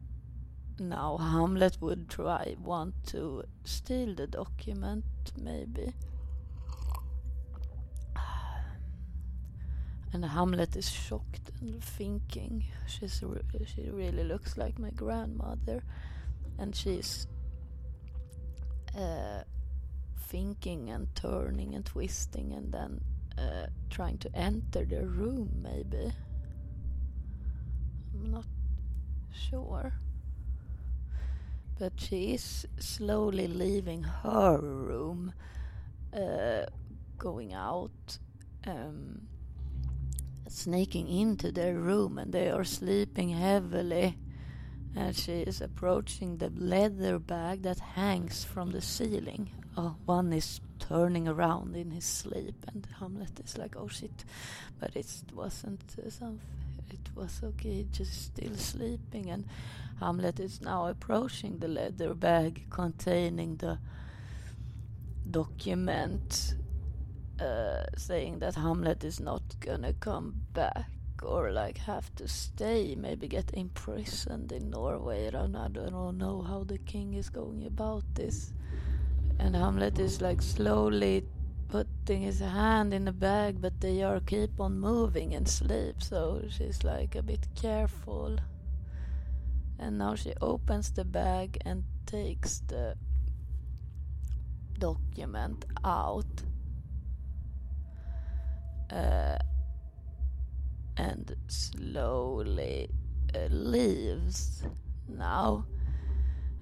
now 0.79 1.19
Hamlet 1.19 1.77
would 1.83 2.09
try, 2.09 2.57
want 2.59 2.95
to 3.09 3.45
steal 3.65 4.15
the 4.15 4.27
document, 4.27 5.05
maybe. 5.39 5.93
And 10.15 10.25
Hamlet 10.25 10.77
is 10.77 10.89
shocked 10.89 11.51
and 11.61 11.83
thinking. 11.83 12.63
She's 12.87 13.21
re- 13.21 13.43
she 13.67 13.91
really 13.91 14.23
looks 14.23 14.57
like 14.57 14.79
my 14.79 14.91
grandmother, 14.91 15.83
and 16.57 16.73
she's 16.75 17.27
uh, 18.97 19.43
thinking 20.29 20.91
and 20.91 21.09
turning 21.17 21.75
and 21.75 21.85
twisting, 21.85 22.53
and 22.53 22.71
then 22.73 23.01
uh, 23.37 23.67
trying 23.91 24.19
to 24.19 24.31
enter 24.37 24.85
the 24.85 25.05
room. 25.05 25.51
Maybe 25.61 26.13
I'm 28.15 28.31
not 28.31 28.47
sure, 29.33 29.93
but 31.77 31.95
she 31.97 32.35
is 32.35 32.69
slowly 32.79 33.49
leaving 33.49 34.05
her 34.05 34.59
room, 34.61 35.33
uh, 36.17 36.67
going 37.19 37.53
out, 37.53 38.19
um, 38.65 39.23
sneaking 40.55 41.09
into 41.09 41.51
their 41.51 41.75
room, 41.75 42.19
and 42.19 42.33
they 42.33 42.49
are 42.49 42.65
sleeping 42.65 43.31
heavily. 43.31 44.17
And 44.97 45.17
she 45.17 45.41
is 45.41 45.61
approaching 45.61 46.37
the 46.37 46.51
leather 46.51 47.19
bag 47.19 47.63
that 47.63 47.81
hangs 47.81 48.45
from 48.45 48.71
the 48.71 48.81
ceiling. 48.81 49.51
Oh, 49.77 49.97
one 50.07 50.33
is 50.33 50.61
turning 50.79 51.27
around 51.27 51.75
in 51.75 51.91
his 51.91 52.05
sleep, 52.05 52.55
and 52.69 52.87
Hamlet 53.01 53.41
is 53.45 53.59
like, 53.59 53.75
"Oh 53.77 53.89
shit!" 53.89 54.25
But 54.79 54.95
it 54.95 55.07
wasn't 55.35 55.83
uh, 55.99 56.11
something. 56.11 56.41
It 56.91 57.11
was 57.17 57.41
okay, 57.43 57.87
just 57.91 58.27
still 58.27 58.57
sleeping, 58.57 59.31
and 59.31 59.45
Hamlet 59.99 60.39
is 60.39 60.61
now 60.61 60.87
approaching 60.87 61.59
the 61.59 61.69
leather 61.69 62.15
bag 62.15 62.67
containing 62.71 63.57
the 63.57 63.79
document 65.29 66.55
uh, 67.41 67.85
saying 67.97 68.39
that 68.41 68.55
Hamlet 68.55 69.05
is 69.05 69.21
not 69.21 69.43
gonna 69.61 69.93
come 69.95 70.43
back 70.53 70.89
or 71.23 71.51
like 71.51 71.79
have 71.79 72.15
to 72.17 72.29
stay, 72.29 72.95
maybe 72.95 73.29
get 73.29 73.51
imprisoned 73.55 74.53
in 74.53 74.71
Norway. 74.71 75.29
I 75.29 75.31
don't, 75.31 75.57
I 75.57 75.69
don't 75.69 76.19
know 76.19 76.43
how 76.43 76.65
the 76.65 76.79
king 76.79 77.15
is 77.15 77.31
going 77.31 77.67
about 77.67 78.05
this. 78.15 78.53
And 79.39 79.57
Hamlet 79.57 79.99
is 79.99 80.21
like 80.21 80.43
slowly 80.43 81.25
putting 81.69 82.23
his 82.23 82.41
hand 82.41 82.95
in 82.95 83.05
the 83.05 83.13
bag, 83.13 83.61
but 83.61 83.81
they 83.81 84.03
are 84.03 84.21
keep 84.21 84.61
on 84.61 84.79
moving 84.79 85.35
and 85.35 85.49
sleep, 85.49 86.03
so 86.03 86.43
she's 86.49 86.85
like 86.85 87.17
a 87.17 87.23
bit 87.23 87.47
careful. 87.55 88.39
And 89.79 89.99
now 89.99 90.15
she 90.15 90.35
opens 90.41 90.93
the 90.93 91.05
bag 91.05 91.59
and 91.65 91.83
takes 92.07 92.61
the 92.69 92.97
document 94.79 95.65
out. 95.85 96.45
Uh, 98.91 99.39
and 100.97 101.35
slowly 101.49 102.89
uh, 103.35 103.47
leaves 103.51 104.63
now. 105.09 105.67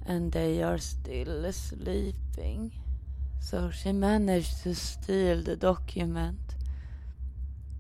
And 0.04 0.32
they 0.32 0.62
are 0.62 0.78
still 0.78 1.52
sleeping. 1.52 2.72
So 3.38 3.70
she 3.70 3.92
managed 3.92 4.62
to 4.62 4.74
steal 4.74 5.42
the 5.42 5.56
document. 5.56 6.56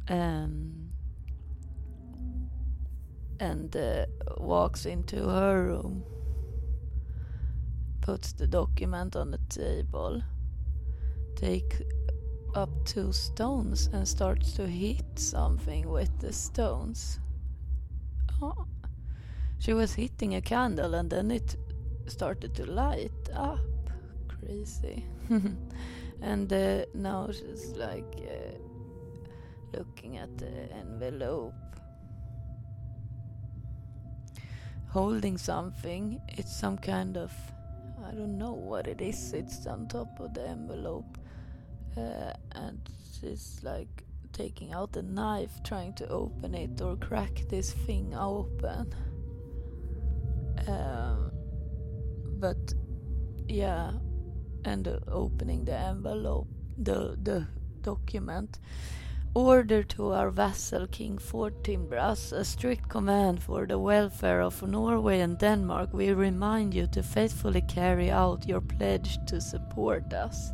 Um, 0.08 0.90
and 3.42 3.74
uh, 3.76 4.06
walks 4.36 4.86
into 4.86 5.28
her 5.28 5.64
room, 5.64 6.04
puts 8.00 8.32
the 8.32 8.46
document 8.46 9.16
on 9.16 9.32
the 9.32 9.40
table, 9.48 10.22
take 11.34 11.82
up 12.54 12.70
two 12.84 13.12
stones 13.12 13.88
and 13.92 14.06
starts 14.06 14.52
to 14.54 14.66
hit 14.66 15.04
something 15.14 15.88
with 15.88 16.10
the 16.20 16.32
stones. 16.32 17.20
Oh. 18.40 18.66
She 19.58 19.72
was 19.72 19.94
hitting 19.94 20.34
a 20.34 20.40
candle 20.40 20.94
and 20.94 21.08
then 21.08 21.30
it 21.30 21.56
started 22.06 22.54
to 22.56 22.66
light 22.66 23.28
up. 23.34 23.60
Crazy. 24.28 25.04
and 26.20 26.52
uh, 26.52 26.84
now 26.94 27.30
she's 27.30 27.74
like 27.76 28.16
uh, 28.18 29.78
looking 29.78 30.18
at 30.18 30.36
the 30.38 30.72
envelope 30.72 31.54
holding 34.92 35.38
something. 35.38 36.20
It's 36.28 36.54
some 36.54 36.76
kind 36.76 37.16
of, 37.16 37.32
I 38.06 38.10
don't 38.12 38.36
know 38.36 38.52
what 38.52 38.86
it 38.86 39.00
is. 39.00 39.32
It's 39.32 39.66
on 39.66 39.88
top 39.88 40.20
of 40.20 40.34
the 40.34 40.46
envelope. 40.46 41.18
Uh, 41.96 42.32
and 42.52 42.78
she's 43.12 43.60
like 43.62 44.04
taking 44.32 44.72
out 44.72 44.96
a 44.96 45.02
knife, 45.02 45.62
trying 45.62 45.92
to 45.94 46.08
open 46.08 46.54
it 46.54 46.80
or 46.80 46.96
crack 46.96 47.42
this 47.48 47.72
thing 47.72 48.14
open. 48.14 48.92
Um, 50.66 51.32
but 52.38 52.74
yeah, 53.48 53.92
and 54.64 54.88
opening 55.08 55.64
the 55.64 55.76
envelope, 55.76 56.48
the 56.78 57.16
the 57.22 57.46
document 57.82 58.58
Order 59.34 59.82
to 59.84 60.12
our 60.12 60.30
vassal 60.30 60.86
King 60.88 61.16
Fortinbras, 61.16 62.32
a 62.34 62.44
strict 62.44 62.90
command 62.90 63.42
for 63.42 63.66
the 63.66 63.78
welfare 63.78 64.42
of 64.42 64.62
Norway 64.62 65.20
and 65.20 65.38
Denmark. 65.38 65.94
We 65.94 66.12
remind 66.12 66.74
you 66.74 66.86
to 66.88 67.02
faithfully 67.02 67.62
carry 67.62 68.10
out 68.10 68.46
your 68.46 68.60
pledge 68.60 69.18
to 69.28 69.40
support 69.40 70.12
us. 70.12 70.52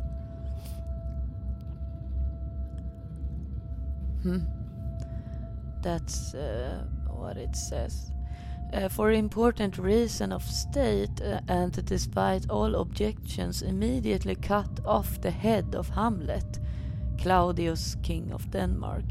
Hmm. 4.23 4.39
That's 5.81 6.33
uh, 6.33 6.83
what 7.07 7.37
it 7.37 7.55
says. 7.55 8.11
Uh, 8.73 8.87
for 8.87 9.11
important 9.11 9.77
reason 9.77 10.31
of 10.31 10.43
state 10.43 11.21
uh, 11.21 11.39
and 11.47 11.83
despite 11.85 12.49
all 12.49 12.75
objections 12.75 13.63
immediately 13.63 14.35
cut 14.35 14.69
off 14.85 15.19
the 15.21 15.31
head 15.31 15.73
of 15.73 15.89
Hamlet 15.89 16.59
Claudius, 17.21 17.95
king 18.01 18.31
of 18.31 18.49
Denmark. 18.51 19.03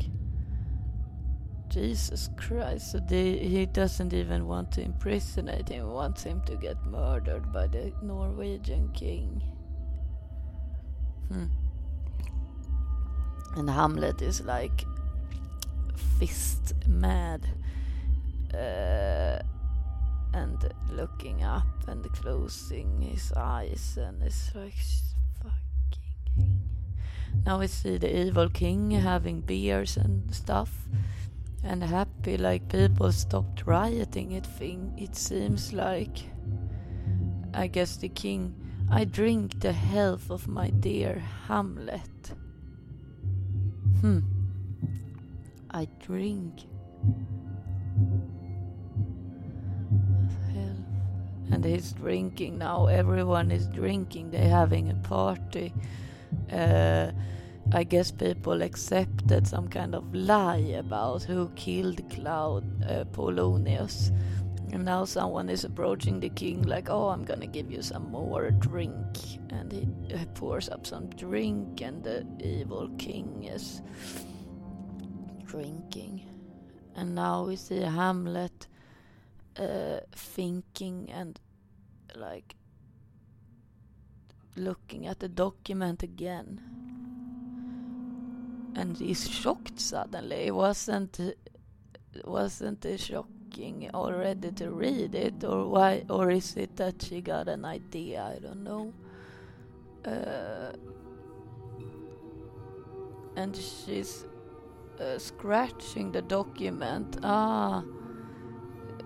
Jesus 1.68 2.30
Christ, 2.36 2.92
so 2.92 2.98
they, 2.98 3.36
he 3.36 3.66
doesn't 3.66 4.14
even 4.14 4.46
want 4.46 4.72
to 4.72 4.82
impersonate 4.82 5.68
him, 5.68 5.90
wants 5.90 6.22
him 6.22 6.40
to 6.46 6.56
get 6.56 6.82
murdered 6.86 7.52
by 7.52 7.66
the 7.66 7.92
Norwegian 8.00 8.88
king. 8.94 9.42
Hmm. 11.28 11.46
And 13.56 13.68
Hamlet 13.68 14.22
is 14.22 14.40
like 14.40 14.84
fist 15.98 16.74
mad 16.86 17.46
uh, 18.54 19.38
and 20.32 20.74
looking 20.90 21.42
up 21.42 21.66
and 21.86 22.04
closing 22.12 23.00
his 23.02 23.32
eyes 23.36 23.98
and 24.00 24.22
it's 24.22 24.50
like 24.54 24.74
fucking 25.42 25.90
king. 26.34 26.60
now 27.44 27.58
we 27.58 27.66
see 27.66 27.98
the 27.98 28.26
evil 28.26 28.48
king 28.48 28.90
having 28.90 29.40
beers 29.40 29.96
and 29.96 30.34
stuff 30.34 30.88
and 31.62 31.82
happy 31.82 32.36
like 32.36 32.68
people 32.68 33.12
stopped 33.12 33.66
rioting 33.66 34.32
it 34.32 34.46
thing 34.46 34.94
it 34.96 35.16
seems 35.16 35.72
like. 35.72 36.18
I 37.52 37.66
guess 37.66 37.96
the 37.96 38.08
king 38.08 38.54
I 38.90 39.04
drink 39.04 39.60
the 39.60 39.72
health 39.72 40.30
of 40.30 40.48
my 40.48 40.70
dear 40.70 41.22
Hamlet. 41.46 42.32
Hmm 44.00 44.37
I 45.70 45.88
drink 46.00 46.66
hell 50.52 50.76
and 51.50 51.64
he's 51.64 51.92
drinking 51.92 52.58
now 52.58 52.86
everyone 52.86 53.50
is 53.50 53.66
drinking 53.68 54.30
they're 54.30 54.48
having 54.48 54.90
a 54.90 54.94
party 54.94 55.72
uh, 56.52 57.12
I 57.70 57.84
guess 57.84 58.10
people 58.10 58.62
accepted 58.62 59.46
some 59.46 59.68
kind 59.68 59.94
of 59.94 60.14
lie 60.14 60.74
about 60.78 61.22
who 61.24 61.50
killed 61.50 62.00
Cloud 62.10 62.64
uh, 62.82 63.04
Polonius. 63.12 64.10
And 64.72 64.86
now 64.86 65.04
someone 65.04 65.50
is 65.50 65.64
approaching 65.64 66.18
the 66.20 66.30
king 66.30 66.62
like, 66.62 66.88
oh, 66.88 67.08
I'm 67.08 67.24
gonna 67.24 67.46
give 67.46 67.70
you 67.70 67.82
some 67.82 68.10
more 68.10 68.50
drink. 68.52 68.94
And 69.50 69.70
he 69.70 69.86
pours 70.34 70.70
up 70.70 70.86
some 70.86 71.10
drink, 71.10 71.82
and 71.82 72.02
the 72.02 72.26
evil 72.40 72.88
king 72.96 73.44
is 73.44 73.82
drinking. 75.48 76.22
And 76.94 77.14
now 77.14 77.46
we 77.46 77.56
see 77.56 77.80
Hamlet 77.80 78.66
uh, 79.56 80.00
thinking 80.12 81.10
and 81.10 81.38
like 82.14 82.54
looking 84.56 85.06
at 85.06 85.20
the 85.20 85.28
document 85.28 86.02
again. 86.02 86.60
And 88.74 88.96
he's 88.96 89.28
shocked 89.28 89.80
suddenly. 89.80 90.46
It 90.46 90.54
wasn't 90.54 91.18
wasn't 92.24 92.84
it 92.84 93.00
shocking 93.00 93.90
already 93.94 94.50
to 94.52 94.70
read 94.70 95.14
it 95.14 95.44
or 95.44 95.68
why 95.68 96.04
or 96.08 96.30
is 96.30 96.56
it 96.56 96.76
that 96.76 97.02
she 97.02 97.20
got 97.20 97.48
an 97.48 97.64
idea? 97.64 98.34
I 98.36 98.38
don't 98.38 98.64
know. 98.64 98.92
Uh, 100.04 100.72
and 103.36 103.54
she's 103.56 104.24
uh, 105.00 105.18
scratching 105.18 106.12
the 106.12 106.22
document. 106.22 107.18
Ah, 107.22 107.82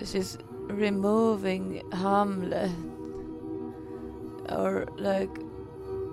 she's 0.05 0.39
removing 0.69 1.83
Hamlet 1.93 2.71
or 4.49 4.87
like 4.97 5.31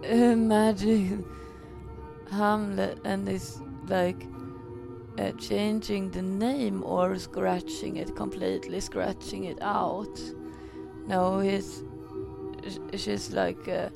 imagine 0.03 1.25
Hamlet 2.29 2.99
and 3.03 3.27
is 3.27 3.61
like 3.87 4.25
uh, 5.17 5.31
changing 5.31 6.11
the 6.11 6.21
name 6.21 6.83
or 6.83 7.17
scratching 7.17 7.97
it 7.97 8.15
completely, 8.15 8.79
scratching 8.79 9.45
it 9.45 9.61
out. 9.61 10.19
No, 11.07 11.39
he's 11.39 11.83
she's 12.95 13.31
like 13.31 13.67
uh, 13.67 13.89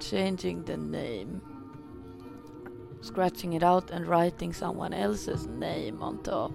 changing 0.00 0.64
the 0.64 0.76
name, 0.76 1.40
scratching 3.06 3.52
it 3.54 3.62
out 3.62 3.90
and 3.90 4.06
writing 4.06 4.52
someone 4.52 4.92
else's 4.92 5.46
name 5.46 6.02
on 6.02 6.22
top, 6.22 6.52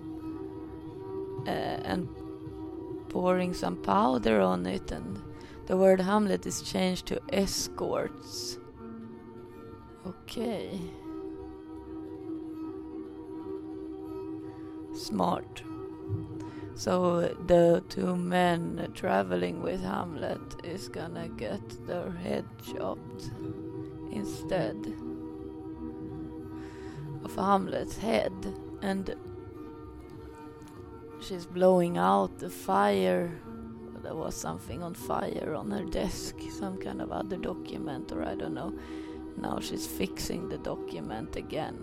uh, 1.48 1.78
and 1.92 2.08
pouring 3.10 3.54
some 3.54 3.78
powder 3.78 4.42
on 4.42 4.66
it, 4.66 4.92
and 4.92 5.20
the 5.68 5.78
word 5.78 6.02
Hamlet 6.02 6.46
is 6.46 6.62
changed 6.62 7.06
to 7.08 7.22
escorts. 7.32 8.58
Okay. 10.06 10.80
Smart. 14.94 15.64
So 16.76 17.22
the 17.48 17.84
two 17.90 18.16
men 18.16 18.92
traveling 18.94 19.62
with 19.62 19.82
Hamlet 19.82 20.42
is 20.64 20.90
gonna 20.90 21.30
get 21.30 21.86
their 21.86 22.12
head 22.12 22.46
chopped 22.66 23.32
instead 24.12 24.78
of 27.24 27.36
Hamlet's 27.36 27.98
head 27.98 28.32
and 28.82 29.16
she's 31.22 31.46
blowing 31.46 31.98
out 31.98 32.40
the 32.40 32.50
fire 32.50 33.32
there 34.04 34.16
was 34.16 34.36
something 34.36 34.82
on 34.82 34.96
fire 34.96 35.54
on 35.56 35.70
her 35.70 35.86
desk 35.86 36.36
some 36.50 36.78
kind 36.78 37.02
of 37.02 37.12
other 37.12 37.38
document 37.38 38.12
or 38.12 38.24
I 38.24 38.36
don't 38.36 38.56
know 38.56 38.74
now 39.38 39.60
she's 39.60 39.86
fixing 39.86 40.50
the 40.50 40.58
document 40.58 41.36
again 41.36 41.80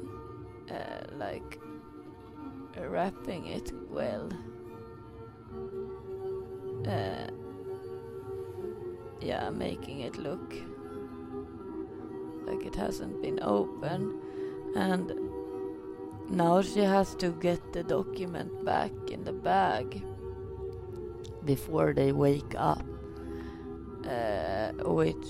uh, 0.71 1.05
like 1.17 1.61
wrapping 2.77 3.47
it 3.47 3.73
well 3.89 4.29
uh, 6.87 7.27
yeah, 9.21 9.51
making 9.51 10.01
it 10.01 10.17
look 10.17 10.55
like 12.47 12.65
it 12.65 12.75
hasn't 12.75 13.21
been 13.21 13.41
opened. 13.43 14.15
And 14.75 15.13
now 16.29 16.63
she 16.63 16.81
has 16.81 17.15
to 17.17 17.31
get 17.33 17.73
the 17.73 17.83
document 17.83 18.65
back 18.65 18.93
in 19.11 19.25
the 19.25 19.33
bag 19.33 20.03
before 21.45 21.93
they 21.93 22.13
wake 22.13 22.55
up. 22.57 22.85
Uh, 24.07 24.73
which 24.85 25.27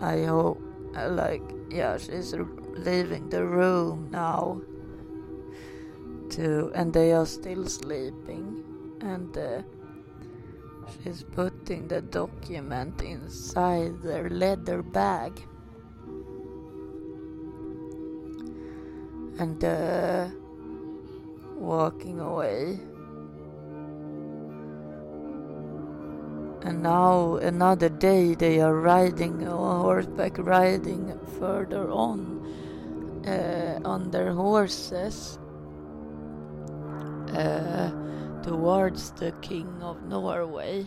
I 0.00 0.24
hope, 0.24 0.60
like, 0.94 1.42
yeah, 1.70 1.96
she's 1.96 2.34
leaving 2.34 3.28
the 3.30 3.44
room 3.44 4.08
now. 4.10 4.60
To 6.30 6.72
and 6.74 6.92
they 6.92 7.12
are 7.12 7.26
still 7.26 7.66
sleeping, 7.66 8.64
and 9.00 9.36
uh, 9.38 9.62
She's 11.02 11.22
putting 11.22 11.88
the 11.88 12.00
document 12.02 13.02
inside 13.02 14.00
their 14.02 14.28
leather 14.30 14.82
bag. 14.82 15.46
And 19.38 19.64
uh, 19.64 20.28
walking 21.56 22.20
away. 22.20 22.78
And 26.62 26.82
now 26.82 27.36
another 27.36 27.88
day 27.88 28.34
they 28.34 28.60
are 28.60 28.74
riding 28.74 29.40
horseback 29.44 30.38
riding 30.38 31.18
further 31.38 31.90
on 31.90 32.40
uh, 33.26 33.80
on 33.84 34.10
their 34.10 34.32
horses. 34.32 35.38
Uh, 37.34 37.90
towards 38.44 39.10
the 39.12 39.32
King 39.40 39.82
of 39.82 40.02
Norway. 40.04 40.86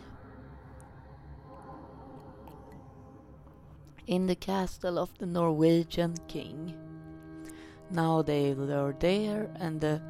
In 4.06 4.28
the 4.28 4.36
castle 4.36 4.98
of 4.98 5.18
the 5.18 5.26
Norwegian 5.26 6.16
king. 6.28 6.87
Now 7.92 8.22
they 8.22 8.52
are 8.52 8.94
there 9.00 9.50
and 9.60 9.80
the 9.80 10.02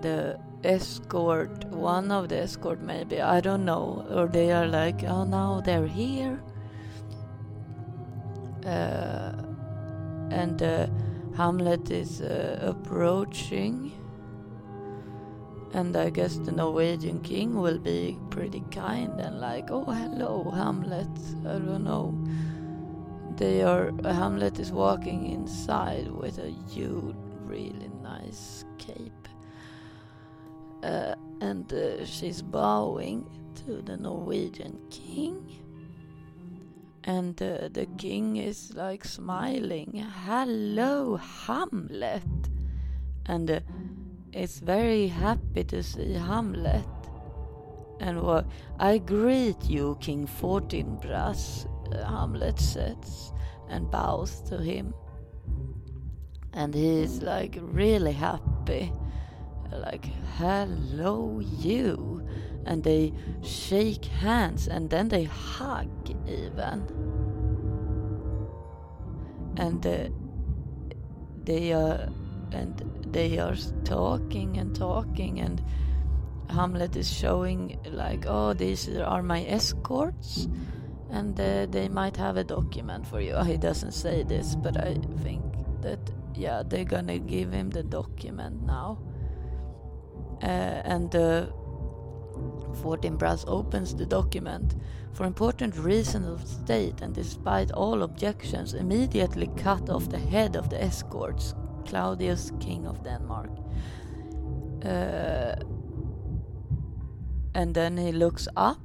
the 0.00 0.38
escort, 0.62 1.64
one 1.64 2.10
of 2.10 2.28
the 2.28 2.38
escort 2.42 2.80
maybe, 2.80 3.20
I 3.20 3.40
don't 3.40 3.64
know, 3.64 4.06
or 4.10 4.26
they 4.26 4.52
are 4.52 4.66
like, 4.66 5.02
oh 5.04 5.24
now 5.24 5.60
they're 5.64 5.86
here. 5.86 6.42
Uh, 8.64 9.32
and 10.30 10.62
uh, 10.62 10.86
Hamlet 11.36 11.90
is 11.90 12.20
uh, 12.22 12.58
approaching 12.62 13.92
and 15.74 15.96
I 15.96 16.08
guess 16.08 16.36
the 16.36 16.52
Norwegian 16.52 17.20
king 17.20 17.60
will 17.60 17.78
be 17.78 18.16
pretty 18.30 18.62
kind 18.70 19.20
and 19.20 19.40
like, 19.40 19.72
oh, 19.72 19.84
hello, 19.84 20.48
Hamlet. 20.54 21.08
I 21.40 21.58
don't 21.58 21.82
know. 21.82 22.14
They 23.36 23.62
are. 23.62 23.90
Hamlet 24.04 24.60
is 24.60 24.70
walking 24.70 25.30
inside 25.30 26.08
with 26.08 26.38
a 26.38 26.50
huge, 26.70 27.16
really 27.44 27.90
nice 28.02 28.64
cape. 28.78 29.28
Uh, 30.82 31.14
and 31.40 31.72
uh, 31.72 32.04
she's 32.04 32.42
bowing 32.42 33.26
to 33.66 33.82
the 33.82 33.96
Norwegian 33.96 34.78
king. 34.90 35.60
And 37.04 37.40
uh, 37.42 37.68
the 37.72 37.86
king 37.98 38.36
is 38.36 38.72
like 38.74 39.04
smiling. 39.04 40.06
Hello, 40.24 41.16
Hamlet. 41.16 42.22
And 43.26 43.50
uh, 43.50 43.60
is 44.32 44.58
very 44.58 45.08
happy 45.08 45.64
to 45.64 45.82
see 45.82 46.12
Hamlet. 46.12 46.84
And 48.00 48.22
what 48.22 48.46
I 48.78 48.98
greet 48.98 49.64
you, 49.64 49.96
King 50.00 50.26
Fortinbras, 50.26 51.66
Hamlet 51.94 52.58
sits 52.58 53.32
and 53.68 53.90
bows 53.90 54.40
to 54.42 54.58
him. 54.58 54.94
And 56.52 56.74
he's 56.74 57.22
like 57.22 57.58
really 57.60 58.12
happy, 58.12 58.92
like, 59.72 60.06
hello, 60.36 61.40
you. 61.40 62.26
And 62.66 62.82
they 62.82 63.12
shake 63.42 64.04
hands 64.04 64.68
and 64.68 64.88
then 64.88 65.08
they 65.08 65.24
hug 65.24 65.88
even. 66.28 66.86
And 69.56 69.86
uh, 69.86 70.08
they 71.44 71.72
are, 71.72 72.08
and 72.52 73.04
they 73.14 73.38
are 73.38 73.56
talking 73.84 74.58
and 74.58 74.74
talking 74.74 75.40
and 75.40 75.62
Hamlet 76.50 76.96
is 76.96 77.10
showing 77.10 77.78
like 77.86 78.24
oh 78.26 78.52
these 78.52 78.88
are 78.88 79.22
my 79.22 79.44
escorts 79.44 80.48
and 81.10 81.38
uh, 81.40 81.66
they 81.66 81.88
might 81.88 82.16
have 82.16 82.36
a 82.36 82.44
document 82.44 83.06
for 83.06 83.20
you 83.20 83.36
he 83.44 83.56
doesn't 83.56 83.92
say 83.92 84.22
this 84.22 84.54
but 84.54 84.76
I 84.76 84.94
think 85.22 85.42
that 85.82 85.98
yeah 86.34 86.62
they're 86.66 86.84
gonna 86.84 87.18
give 87.18 87.52
him 87.52 87.70
the 87.70 87.82
document 87.82 88.62
now 88.66 88.98
uh, 90.42 90.46
and 90.46 91.14
uh, 91.14 91.46
Fortinbras 92.82 93.44
opens 93.46 93.94
the 93.94 94.06
document 94.06 94.74
for 95.12 95.26
important 95.26 95.76
reasons 95.76 96.26
of 96.26 96.46
state 96.46 97.00
and 97.02 97.14
despite 97.14 97.70
all 97.72 98.02
objections 98.02 98.74
immediately 98.74 99.48
cut 99.56 99.88
off 99.88 100.08
the 100.08 100.18
head 100.18 100.56
of 100.56 100.70
the 100.70 100.82
escorts 100.82 101.54
Claudius, 101.84 102.52
king 102.60 102.86
of 102.86 103.02
Denmark. 103.04 103.50
Uh, 104.84 105.54
and 107.54 107.74
then 107.74 107.96
he 107.96 108.12
looks 108.12 108.48
up 108.56 108.80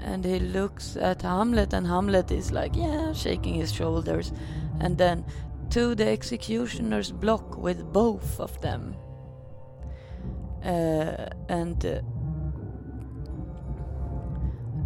and 0.00 0.24
he 0.24 0.38
looks 0.38 0.96
at 0.96 1.22
Hamlet, 1.22 1.72
and 1.72 1.86
Hamlet 1.86 2.30
is 2.30 2.52
like, 2.52 2.76
yeah, 2.76 3.12
shaking 3.12 3.54
his 3.54 3.72
shoulders. 3.72 4.32
And 4.80 4.96
then 4.96 5.24
to 5.70 5.94
the 5.94 6.06
executioner's 6.06 7.12
block 7.12 7.56
with 7.58 7.92
both 7.92 8.40
of 8.40 8.60
them. 8.60 8.96
Uh, 10.64 11.26
and 11.48 11.84
uh, 11.84 12.00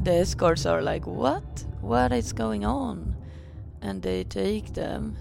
the 0.03 0.13
escorts 0.13 0.67
are 0.67 0.83
like, 0.83 1.07
what? 1.07 1.65
What 1.81 2.13
is 2.13 2.33
going 2.33 2.65
on? 2.65 3.17
And 3.81 4.03
they 4.03 4.25
take 4.25 4.75
them 4.75 5.17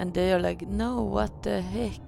and 0.00 0.14
they 0.14 0.32
are 0.32 0.40
like, 0.40 0.62
no, 0.66 1.02
what 1.02 1.42
the 1.42 1.60
heck? 1.60 2.00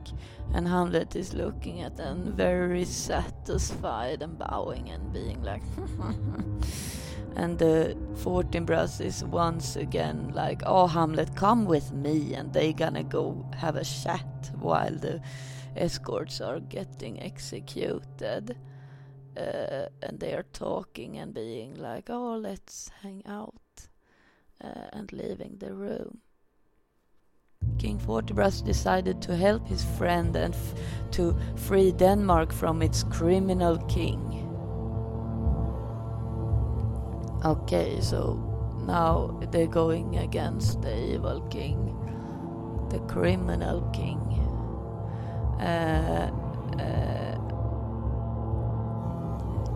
And 0.55 0.69
Hamlet 0.69 1.17
is 1.17 1.33
looking 1.33 1.81
at 1.81 1.97
them 1.97 2.35
very 2.37 2.85
satisfied 2.85 4.23
and 4.23 4.39
bowing 4.39 4.91
and 4.91 5.13
being 5.13 5.43
like, 5.43 5.63
and 7.37 7.59
the 7.59 7.97
Fortinbras 8.17 9.01
is 9.01 9.25
once 9.25 9.77
again 9.77 10.33
like, 10.35 10.63
oh 10.67 10.87
Hamlet, 10.87 11.35
come 11.35 11.65
with 11.65 11.93
me, 11.93 12.35
and 12.35 12.53
they 12.53 12.75
gonna 12.75 13.03
go 13.03 13.47
have 13.57 13.77
a 13.77 13.85
chat 13.85 14.51
while 14.61 14.95
the 14.95 15.23
escorts 15.75 16.41
are 16.43 16.61
getting 16.61 17.23
executed. 17.23 18.57
Uh, 19.35 19.87
and 20.03 20.21
they 20.21 20.35
are 20.35 20.45
talking 20.53 21.17
and 21.17 21.33
being 21.33 21.75
like, 21.75 22.11
oh, 22.11 22.37
let's 22.37 22.91
hang 23.03 23.23
out, 23.27 23.89
uh, 24.63 24.89
and 24.93 25.11
leaving 25.15 25.57
the 25.59 25.73
room. 25.73 26.19
King 27.79 27.99
Fortinbras 27.99 28.65
decided 28.65 29.21
to 29.23 29.37
help 29.37 29.67
his 29.67 29.85
friend 29.99 30.37
and 30.37 30.57
to 31.11 31.37
free 31.57 31.91
Denmark 31.93 32.53
from 32.53 32.81
its 32.81 33.03
criminal 33.05 33.77
king. 33.89 34.21
Okay, 37.45 38.01
so 38.01 38.39
now 38.87 39.37
they're 39.51 39.67
going 39.67 40.19
against 40.19 40.81
the 40.81 41.15
evil 41.15 41.41
king, 41.51 41.97
the 42.91 43.01
criminal 43.01 43.83
king. 43.93 44.21
Uh, 45.61 46.31
uh, 46.79 47.23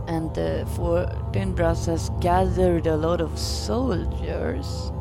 and 0.09 0.31
uh, 0.39 0.65
Fortinbras 0.77 1.87
has 1.87 2.11
gathered 2.21 2.87
a 2.87 2.97
lot 2.97 3.21
of 3.21 3.37
soldiers 3.37 4.93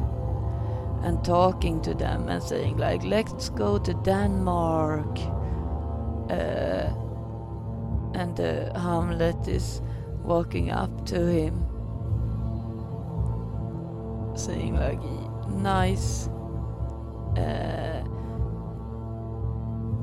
and 1.05 1.23
talking 1.23 1.81
to 1.81 1.93
them 1.93 2.27
and 2.29 2.41
saying 2.41 2.77
like, 2.77 3.03
let's 3.03 3.49
go 3.49 3.77
to 3.77 3.93
Denmark. 3.93 5.19
Uh, 6.29 6.89
and 8.15 8.39
uh, 8.39 8.79
Hamlet 8.79 9.47
is 9.47 9.81
walking 10.23 10.71
up 10.71 11.05
to 11.05 11.27
him 11.27 11.67
saying 14.35 14.75
like 14.75 14.99
nice 15.49 16.27
uh, 17.37 18.03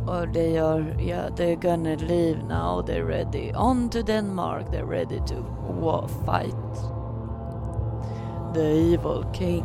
or 0.07 0.27
they 0.27 0.59
are 0.59 0.85
yeah 0.99 1.29
they're 1.35 1.57
gonna 1.57 1.97
leave 1.97 2.43
now. 2.45 2.83
They're 2.83 3.05
ready. 3.05 3.53
On 3.53 3.89
to 3.91 4.03
denmark. 4.03 4.71
They're 4.71 4.87
ready 4.87 5.21
to 5.27 5.35
war, 5.35 6.09
fight 6.27 6.55
the 8.53 8.71
evil 8.93 9.25
king 9.33 9.65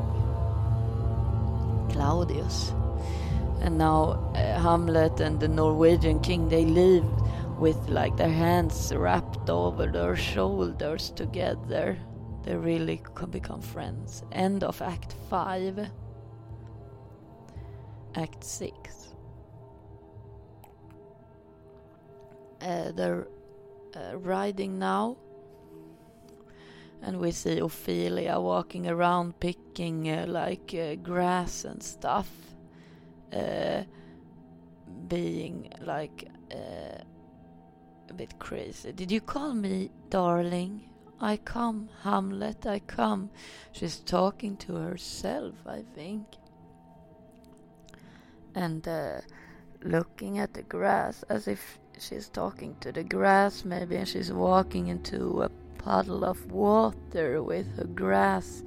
claudius 1.98 2.74
and 3.62 3.78
now 3.78 4.32
uh, 4.36 4.60
hamlet 4.62 5.20
and 5.20 5.40
the 5.40 5.48
norwegian 5.48 6.20
king 6.20 6.48
they 6.48 6.66
leave 6.66 7.06
with 7.58 7.78
like 7.90 8.16
their 8.18 8.36
hands 8.46 8.94
wrapped 8.96 9.50
over 9.50 9.88
their 9.88 10.16
shoulders 10.16 11.12
together 11.12 11.98
they 12.48 12.56
really 12.56 13.02
can 13.14 13.30
become 13.30 13.60
friends. 13.60 14.24
End 14.32 14.64
of 14.64 14.82
Act 14.82 15.16
5. 15.30 15.90
Act 18.16 18.42
6. 18.42 19.14
Uh, 22.62 22.92
they're 22.94 23.28
uh, 23.98 24.16
riding 24.20 24.80
now. 24.80 25.18
And 27.02 27.20
we 27.20 27.32
see 27.32 27.60
Ophelia 27.60 28.40
walking 28.40 28.88
around 28.88 29.40
picking 29.40 30.10
uh, 30.10 30.26
like 30.28 30.74
uh, 30.74 30.96
grass 30.96 31.64
and 31.64 31.82
stuff. 31.82 32.30
Uh, 33.32 33.84
being 35.08 35.72
like 35.82 36.30
uh, 36.52 37.02
a 38.10 38.14
bit 38.14 38.38
crazy. 38.40 38.92
Did 38.92 39.12
you 39.12 39.22
call 39.22 39.54
me 39.54 39.92
darling? 40.10 40.90
I 41.20 41.38
come, 41.38 41.90
Hamlet, 42.04 42.66
I 42.66 42.80
come. 42.80 43.32
She's 43.72 43.98
talking 43.98 44.56
to 44.58 44.76
herself, 44.76 45.56
I 45.66 45.84
think. 45.96 46.26
And 48.54 48.88
uh, 48.88 49.22
looking 49.84 50.38
at 50.40 50.54
the 50.54 50.62
grass 50.64 51.24
as 51.30 51.48
if 51.48 51.80
she's 52.00 52.30
talking 52.30 52.76
to 52.82 52.92
the 52.92 53.04
grass, 53.04 53.66
maybe, 53.66 53.96
and 53.96 54.08
she's 54.08 54.32
walking 54.32 54.88
into 54.88 55.42
a 55.42 55.50
puddle 55.78 56.24
of 56.24 56.52
water 56.52 57.42
with 57.44 57.78
her 57.78 57.86
grass. 57.86 58.64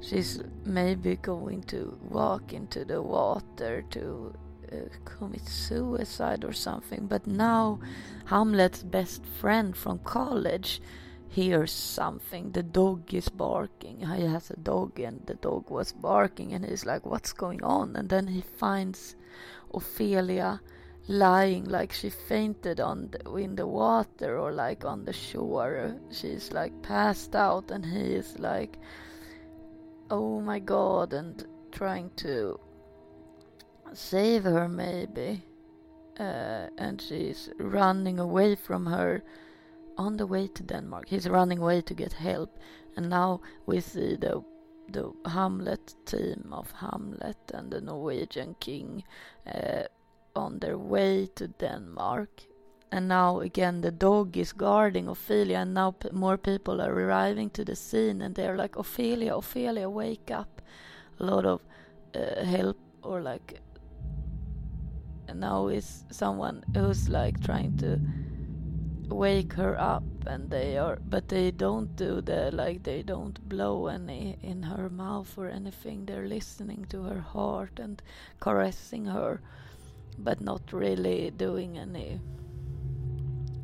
She's 0.00 0.42
maybe 0.64 1.16
going 1.16 1.62
to 1.64 1.98
walk 2.08 2.52
into 2.52 2.84
the 2.84 3.00
water 3.00 3.84
to 3.90 4.34
uh, 4.72 4.76
commit 5.04 5.46
suicide 5.46 6.44
or 6.44 6.52
something. 6.52 7.06
But 7.06 7.26
now, 7.26 7.80
Hamlet's 8.26 8.82
best 8.82 9.24
friend 9.24 9.76
from 9.76 9.98
college 10.00 10.80
hears 11.28 11.72
something. 11.72 12.52
The 12.52 12.62
dog 12.62 13.12
is 13.12 13.28
barking. 13.28 14.00
He 14.00 14.22
has 14.22 14.50
a 14.50 14.56
dog, 14.56 15.00
and 15.00 15.20
the 15.26 15.34
dog 15.34 15.70
was 15.70 15.92
barking, 15.92 16.52
and 16.52 16.64
he's 16.64 16.86
like, 16.86 17.04
What's 17.04 17.32
going 17.32 17.62
on? 17.62 17.96
And 17.96 18.08
then 18.08 18.28
he 18.28 18.40
finds 18.40 19.16
Ophelia 19.72 20.60
lying 21.06 21.64
like 21.64 21.92
she 21.92 22.08
fainted 22.10 22.80
on 22.80 23.10
the, 23.10 23.34
in 23.34 23.56
the 23.56 23.66
water 23.66 24.38
or 24.38 24.52
like 24.52 24.84
on 24.84 25.04
the 25.04 25.12
shore. 25.12 25.96
She's 26.10 26.52
like 26.52 26.82
passed 26.82 27.34
out, 27.36 27.70
and 27.70 27.84
he 27.84 28.14
is 28.14 28.38
like, 28.38 28.78
Oh 30.10 30.40
my 30.40 30.58
god, 30.58 31.12
and 31.12 31.46
trying 31.72 32.10
to 32.16 32.58
save 33.92 34.44
her, 34.44 34.68
maybe. 34.68 35.42
Uh, 36.18 36.68
and 36.78 37.02
she's 37.02 37.50
running 37.58 38.20
away 38.20 38.54
from 38.54 38.86
her 38.86 39.22
on 39.98 40.16
the 40.16 40.26
way 40.26 40.46
to 40.46 40.62
Denmark. 40.62 41.08
He's 41.08 41.28
running 41.28 41.58
away 41.58 41.80
to 41.82 41.94
get 41.94 42.12
help, 42.12 42.58
and 42.96 43.10
now 43.10 43.40
we 43.66 43.80
see 43.80 44.16
the 44.16 44.44
the 44.88 45.10
Hamlet 45.24 45.94
team 46.04 46.50
of 46.52 46.70
Hamlet 46.72 47.38
and 47.54 47.70
the 47.70 47.80
Norwegian 47.80 48.54
king 48.60 49.02
uh, 49.46 49.84
on 50.34 50.58
their 50.58 50.78
way 50.78 51.28
to 51.34 51.48
Denmark. 51.48 52.42
And 52.92 53.08
now 53.08 53.40
again, 53.40 53.80
the 53.80 53.90
dog 53.90 54.36
is 54.36 54.52
guarding 54.52 55.08
Ophelia, 55.08 55.58
and 55.58 55.74
now 55.74 55.92
p- 55.92 56.10
more 56.12 56.38
people 56.38 56.80
are 56.80 56.92
arriving 56.92 57.50
to 57.50 57.64
the 57.64 57.74
scene, 57.74 58.22
and 58.22 58.34
they're 58.34 58.56
like, 58.56 58.76
Ophelia, 58.76 59.36
Ophelia, 59.36 59.88
wake 59.88 60.30
up! 60.30 60.62
A 61.18 61.24
lot 61.24 61.44
of 61.44 61.60
uh, 62.14 62.44
help, 62.44 62.78
or 63.02 63.20
like, 63.20 63.60
and 65.26 65.40
now 65.40 65.68
is 65.68 66.04
someone 66.10 66.64
who's 66.74 67.08
like 67.08 67.42
trying 67.42 67.76
to 67.78 67.98
wake 69.08 69.52
her 69.52 69.78
up 69.78 70.02
and 70.26 70.50
they 70.50 70.78
are 70.78 70.98
but 71.08 71.28
they 71.28 71.50
don't 71.50 71.94
do 71.96 72.20
the 72.20 72.50
like 72.52 72.82
they 72.82 73.02
don't 73.02 73.48
blow 73.48 73.86
any 73.86 74.36
in 74.42 74.62
her 74.62 74.88
mouth 74.88 75.36
or 75.36 75.48
anything 75.48 76.04
they're 76.06 76.26
listening 76.26 76.86
to 76.88 77.02
her 77.02 77.20
heart 77.20 77.78
and 77.78 78.02
caressing 78.40 79.04
her 79.04 79.40
but 80.18 80.40
not 80.40 80.72
really 80.72 81.30
doing 81.30 81.78
any 81.78 82.20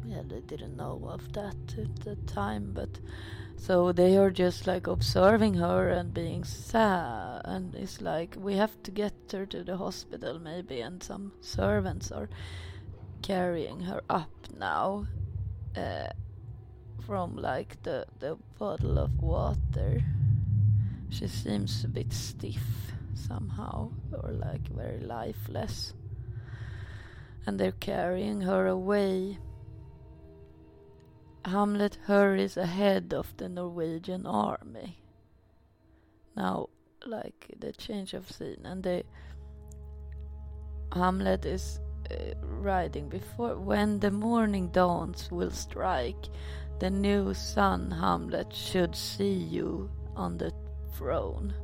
yeah 0.05 0.23
they 0.27 0.41
didn't 0.41 0.77
know 0.77 1.01
of 1.09 1.33
that 1.33 1.57
at 1.79 2.01
the 2.01 2.17
time 2.27 2.73
but 2.73 2.99
so 3.57 3.93
they 3.93 4.17
are 4.17 4.31
just 4.31 4.67
like 4.67 4.87
observing 4.87 5.55
her 5.55 5.89
and 5.89 6.15
being 6.15 6.43
sad 6.45 7.43
and 7.45 7.75
it's 7.75 8.01
like 8.01 8.35
we 8.39 8.55
have 8.55 8.83
to 8.83 8.91
get 8.91 9.13
her 9.33 9.47
to 9.47 9.63
the 9.63 9.77
hospital 9.77 10.39
maybe 10.39 10.81
and 10.81 11.03
some 11.03 11.33
servants 11.41 12.11
are 12.11 12.29
carrying 13.23 13.81
her 13.81 14.01
up 14.09 14.31
now 14.59 15.07
uh, 15.77 16.09
from 17.07 17.37
like 17.37 17.83
the 17.83 18.07
the 18.19 18.37
bottle 18.59 18.99
of 18.99 19.11
water. 19.21 20.03
She 21.09 21.27
seems 21.27 21.85
a 21.85 21.89
bit 21.89 22.13
stiff 22.13 22.63
somehow, 23.15 23.91
or 24.13 24.31
like 24.31 24.69
very 24.69 25.01
lifeless. 25.01 25.93
And 27.47 27.59
they're 27.59 27.73
carrying 27.73 28.43
her 28.43 28.67
away. 28.67 29.39
Hamlet 31.45 31.99
hurries 32.05 32.57
ahead 32.57 33.15
of 33.15 33.37
the 33.37 33.49
Norwegian 33.49 34.27
army. 34.27 34.99
Now, 36.37 36.69
like 37.07 37.55
the 37.59 37.73
change 37.73 38.15
of 38.15 38.31
scene, 38.31 38.61
and 38.65 38.83
they 38.83 39.05
Hamlet 40.93 41.47
is 41.47 41.81
uh, 42.11 42.35
riding 42.43 43.09
before 43.09 43.57
when 43.57 44.01
the 44.01 44.11
morning 44.11 44.69
dawns 44.69 45.31
will 45.31 45.51
strike 45.51 46.29
the 46.81 46.91
new 46.91 47.33
sun 47.35 47.91
hamlet 47.91 48.53
should 48.53 48.97
see 48.97 49.33
you 49.33 49.89
on 50.17 50.37
the 50.39 50.53
throne 50.97 51.55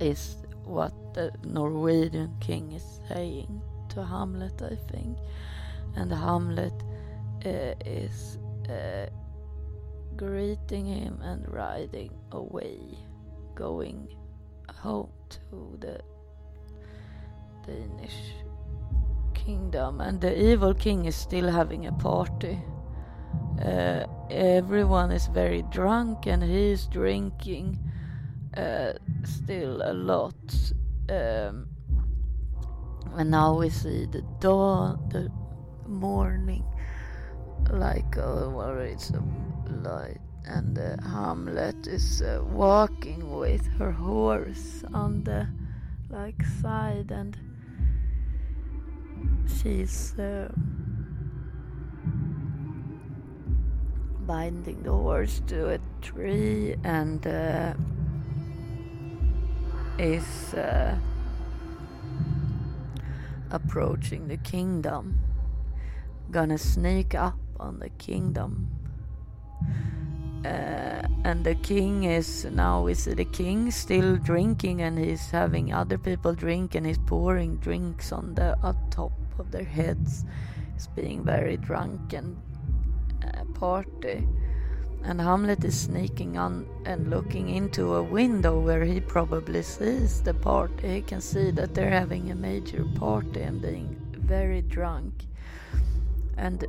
is 0.00 0.36
what 0.64 0.92
the 1.14 1.32
norwegian 1.44 2.34
king 2.40 2.72
is 2.72 3.00
saying 3.08 3.62
to 3.90 4.04
hamlet 4.04 4.62
i 4.62 4.76
think 4.90 5.18
and 5.96 6.12
hamlet 6.12 6.78
uh, 7.46 7.74
is 7.84 8.38
uh, 8.68 9.06
greeting 10.16 10.86
him 10.86 11.20
and 11.22 11.46
riding 11.52 12.12
away 12.32 12.80
going 13.54 14.08
home 14.82 15.12
to 15.28 15.76
the 15.80 16.00
danish 17.66 18.34
kingdom, 19.44 20.00
and 20.00 20.20
the 20.20 20.32
evil 20.50 20.74
king 20.74 21.06
is 21.06 21.16
still 21.16 21.48
having 21.48 21.86
a 21.86 21.92
party. 21.92 22.58
Uh, 23.64 24.04
everyone 24.30 25.10
is 25.10 25.26
very 25.28 25.62
drunk, 25.70 26.26
and 26.26 26.42
he 26.42 26.70
is 26.70 26.86
drinking 26.86 27.78
uh, 28.56 28.92
still 29.24 29.82
a 29.82 29.92
lot. 29.92 30.34
Um, 31.08 31.69
and 33.16 33.30
now 33.30 33.58
we 33.58 33.70
see 33.70 34.06
the 34.06 34.22
dawn, 34.40 35.08
the 35.10 35.30
morning, 35.88 36.64
like 37.70 38.16
a 38.16 38.48
light, 39.82 40.20
and 40.46 40.78
uh, 40.78 40.96
Hamlet 41.08 41.86
is 41.86 42.22
uh, 42.22 42.42
walking 42.44 43.38
with 43.38 43.66
her 43.78 43.92
horse 43.92 44.84
on 44.94 45.24
the 45.24 45.46
like 46.10 46.42
side 46.60 47.10
and 47.12 47.36
she's 49.46 50.18
uh, 50.18 50.48
binding 54.26 54.82
the 54.82 54.90
horse 54.90 55.40
to 55.46 55.70
a 55.70 55.78
tree 56.00 56.74
and 56.84 57.26
uh, 57.26 57.74
is 59.98 60.54
uh, 60.54 60.96
approaching 63.50 64.28
the 64.28 64.36
kingdom. 64.38 65.18
Gonna 66.30 66.58
sneak 66.58 67.14
up 67.14 67.38
on 67.58 67.78
the 67.78 67.90
kingdom. 67.90 68.68
Uh, 70.44 71.02
and 71.24 71.44
the 71.44 71.54
king 71.56 72.04
is 72.04 72.46
now 72.46 72.86
is 72.86 73.04
the 73.04 73.26
king 73.26 73.70
still 73.70 74.16
drinking 74.16 74.80
and 74.80 74.98
he's 74.98 75.30
having 75.30 75.70
other 75.70 75.98
people 75.98 76.34
drink 76.34 76.74
and 76.74 76.86
he's 76.86 76.96
pouring 76.96 77.56
drinks 77.56 78.10
on 78.10 78.34
the 78.34 78.56
top 78.90 79.12
of 79.38 79.50
their 79.50 79.64
heads. 79.64 80.24
He's 80.72 80.86
being 80.86 81.24
very 81.24 81.58
drunk 81.58 82.14
and 82.14 82.40
uh, 83.22 83.44
party. 83.52 84.26
And 85.02 85.20
Hamlet 85.20 85.64
is 85.64 85.80
sneaking 85.80 86.36
on 86.36 86.66
and 86.84 87.08
looking 87.08 87.48
into 87.48 87.94
a 87.94 88.02
window 88.02 88.60
where 88.60 88.84
he 88.84 89.00
probably 89.00 89.62
sees 89.62 90.20
the 90.22 90.34
party. 90.34 90.96
He 90.96 91.02
can 91.02 91.20
see 91.20 91.50
that 91.52 91.74
they're 91.74 91.90
having 91.90 92.30
a 92.30 92.34
major 92.34 92.84
party 92.96 93.40
and 93.40 93.62
being 93.62 93.96
very 94.12 94.60
drunk. 94.60 95.24
And 96.36 96.64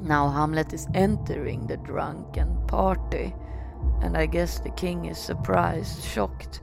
now 0.00 0.30
Hamlet 0.30 0.72
is 0.72 0.86
entering 0.94 1.66
the 1.66 1.76
drunken 1.78 2.56
party. 2.66 3.34
And 4.00 4.16
I 4.16 4.26
guess 4.26 4.60
the 4.60 4.70
king 4.70 5.06
is 5.06 5.18
surprised, 5.18 6.04
shocked. 6.04 6.60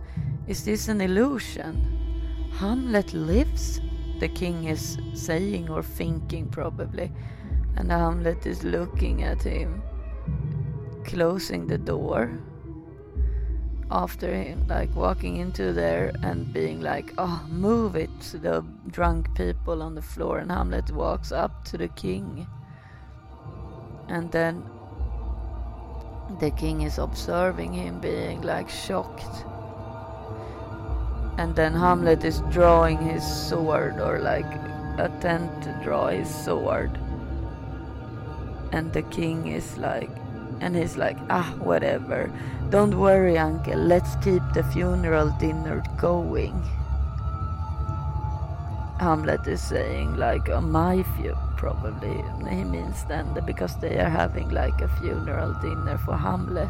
Is 0.47 0.63
this 0.63 0.87
an 0.87 1.01
illusion? 1.01 2.49
Hamlet 2.53 3.13
lives? 3.13 3.81
The 4.19 4.29
king 4.29 4.65
is 4.65 4.97
saying 5.13 5.69
or 5.69 5.83
thinking, 5.83 6.47
probably. 6.47 7.11
And 7.75 7.91
Hamlet 7.91 8.45
is 8.45 8.63
looking 8.63 9.23
at 9.23 9.43
him 9.43 9.83
closing 11.05 11.67
the 11.67 11.77
door 11.77 12.39
after 13.91 14.33
him, 14.33 14.65
like 14.67 14.93
walking 14.95 15.37
into 15.37 15.71
there 15.71 16.11
and 16.23 16.51
being 16.51 16.81
like, 16.81 17.13
oh, 17.17 17.45
move 17.49 17.95
it 17.95 18.09
to 18.19 18.37
the 18.37 18.65
drunk 18.89 19.35
people 19.35 19.81
on 19.81 19.95
the 19.95 20.01
floor. 20.01 20.39
And 20.39 20.51
Hamlet 20.51 20.91
walks 20.91 21.31
up 21.31 21.63
to 21.65 21.77
the 21.77 21.87
king. 21.89 22.47
And 24.07 24.31
then 24.31 24.63
the 26.39 26.51
king 26.51 26.81
is 26.81 26.97
observing 26.97 27.73
him 27.73 27.99
being 27.99 28.41
like 28.41 28.69
shocked. 28.69 29.45
And 31.37 31.55
then 31.55 31.73
Hamlet 31.73 32.23
is 32.23 32.41
drawing 32.49 32.97
his 32.97 33.23
sword 33.25 33.99
or 33.99 34.19
like 34.19 34.51
attempt 34.97 35.63
to 35.63 35.79
draw 35.83 36.07
his 36.07 36.33
sword. 36.33 36.97
And 38.71 38.91
the 38.93 39.03
king 39.03 39.47
is 39.47 39.77
like, 39.77 40.09
and 40.61 40.75
he's 40.75 40.97
like, 40.97 41.17
ah, 41.29 41.53
whatever. 41.59 42.31
Don't 42.69 42.97
worry, 42.97 43.37
uncle. 43.37 43.77
Let's 43.77 44.15
keep 44.17 44.41
the 44.53 44.63
funeral 44.63 45.29
dinner 45.39 45.83
going. 45.97 46.61
Hamlet 48.99 49.45
is 49.45 49.61
saying, 49.61 50.15
like, 50.15 50.49
oh, 50.49 50.61
my 50.61 51.03
funeral, 51.15 51.37
probably. 51.57 52.23
He 52.49 52.63
means 52.63 53.03
then 53.05 53.37
because 53.45 53.75
they 53.77 53.97
are 53.99 54.09
having 54.09 54.49
like 54.49 54.81
a 54.81 54.87
funeral 54.99 55.53
dinner 55.61 55.97
for 55.97 56.15
Hamlet. 56.15 56.69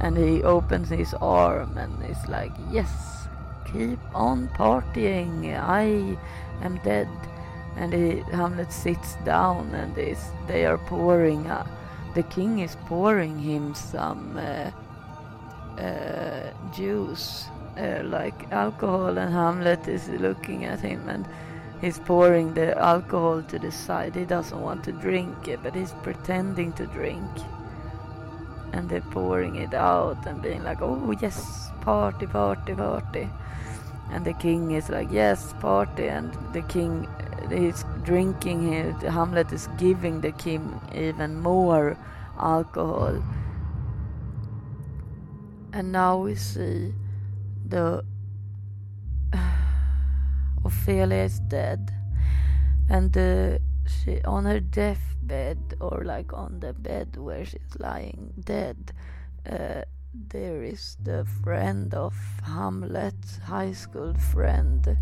And 0.00 0.16
he 0.16 0.42
opens 0.42 0.90
his 0.90 1.14
arm 1.14 1.78
and 1.78 2.04
is 2.04 2.28
like, 2.28 2.52
yes, 2.70 3.28
keep 3.64 3.98
on 4.14 4.48
partying. 4.48 5.58
I 5.58 6.18
am 6.62 6.78
dead. 6.84 7.08
And 7.76 7.92
he, 7.92 8.20
Hamlet 8.32 8.72
sits 8.72 9.16
down 9.24 9.74
and 9.74 9.96
is, 9.96 10.22
they 10.46 10.66
are 10.66 10.78
pouring 10.78 11.46
uh, 11.46 11.66
the 12.16 12.22
king 12.22 12.60
is 12.60 12.76
pouring 12.86 13.38
him 13.38 13.74
some 13.74 14.38
uh, 14.38 14.70
uh, 15.78 16.50
juice, 16.74 17.44
uh, 17.76 18.00
like 18.04 18.50
alcohol, 18.50 19.18
and 19.18 19.30
Hamlet 19.30 19.86
is 19.86 20.08
looking 20.08 20.64
at 20.64 20.80
him 20.80 21.10
and 21.10 21.28
he's 21.82 21.98
pouring 21.98 22.54
the 22.54 22.76
alcohol 22.78 23.42
to 23.42 23.58
the 23.58 23.70
side. 23.70 24.16
He 24.16 24.24
doesn't 24.24 24.58
want 24.58 24.82
to 24.84 24.92
drink 24.92 25.46
it, 25.46 25.62
but 25.62 25.74
he's 25.74 25.92
pretending 26.02 26.72
to 26.72 26.86
drink. 26.86 27.30
And 28.72 28.88
they're 28.88 29.10
pouring 29.12 29.56
it 29.56 29.74
out 29.74 30.26
and 30.26 30.40
being 30.40 30.64
like, 30.64 30.80
oh, 30.80 31.14
yes, 31.20 31.68
party, 31.82 32.26
party, 32.26 32.74
party. 32.74 33.28
And 34.10 34.24
the 34.24 34.32
king 34.32 34.70
is 34.70 34.88
like, 34.88 35.08
yes, 35.10 35.52
party. 35.60 36.08
And 36.08 36.32
the 36.54 36.62
king 36.62 37.06
he's 37.50 37.84
drinking 38.02 38.66
here. 38.68 38.92
Hamlet 39.10 39.52
is 39.52 39.68
giving 39.78 40.20
the 40.20 40.32
king 40.32 40.80
even 40.94 41.40
more 41.40 41.96
alcohol. 42.38 43.22
And 45.72 45.92
now 45.92 46.18
we 46.18 46.34
see 46.34 46.94
the 47.68 48.04
Ophelia 50.64 51.24
is 51.24 51.40
dead, 51.40 51.92
and 52.88 53.12
the, 53.12 53.60
she 53.86 54.22
on 54.22 54.44
her 54.44 54.60
deathbed 54.60 55.58
or 55.80 56.02
like 56.04 56.32
on 56.32 56.60
the 56.60 56.72
bed 56.72 57.16
where 57.16 57.44
she's 57.44 57.76
lying 57.78 58.32
dead. 58.44 58.92
Uh, 59.48 59.82
there 60.30 60.62
is 60.62 60.96
the 61.02 61.26
friend 61.42 61.92
of 61.94 62.14
Hamlet, 62.44 63.14
high 63.44 63.72
school 63.72 64.14
friend, 64.14 64.96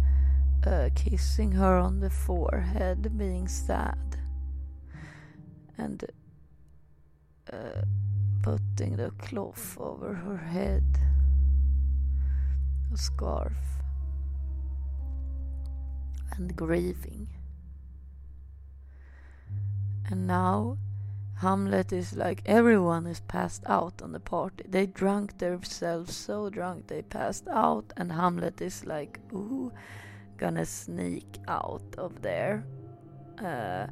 uh, 0.67 0.91
kissing 0.95 1.53
her 1.53 1.77
on 1.77 2.01
the 2.01 2.11
forehead, 2.11 3.17
being 3.19 3.49
sad, 3.49 4.17
and 5.77 6.05
uh, 7.53 7.83
putting 8.43 8.97
the 8.97 9.11
cloth 9.19 9.77
over 9.79 10.15
her 10.15 10.37
head, 10.37 10.85
a 12.93 12.97
scarf, 12.97 13.53
and 16.37 16.55
grieving. 16.57 17.29
And 20.11 20.27
now 20.27 20.79
Hamlet 21.39 21.93
is 21.93 22.15
like 22.15 22.43
everyone 22.47 23.07
is 23.07 23.21
passed 23.21 23.65
out 23.67 24.03
on 24.03 24.13
the 24.13 24.21
party. 24.21 24.65
They 24.69 24.87
drunk 24.87 25.39
themselves 25.39 26.15
so 26.15 26.49
drunk 26.51 26.87
they 26.87 27.03
passed 27.03 27.49
out, 27.49 27.93
and 27.97 28.13
Hamlet 28.13 28.61
is 28.61 28.85
like, 28.85 29.19
ooh 29.33 29.73
gonna 30.45 30.67
sneak 30.67 31.39
out 31.49 31.95
of 31.97 32.21
there. 32.21 32.67
Uh, 33.43 33.87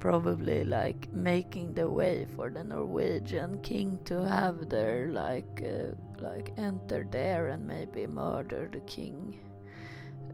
probably 0.00 0.64
like 0.64 1.08
making 1.12 1.72
the 1.72 1.88
way 1.88 2.26
for 2.34 2.50
the 2.50 2.64
Norwegian 2.64 3.60
king 3.62 4.00
to 4.04 4.26
have 4.26 4.68
their 4.68 5.12
like 5.12 5.62
uh, 5.64 5.94
like 6.20 6.52
enter 6.56 7.06
there 7.08 7.50
and 7.50 7.64
maybe 7.64 8.08
murder 8.08 8.68
the 8.72 8.80
king. 8.80 9.38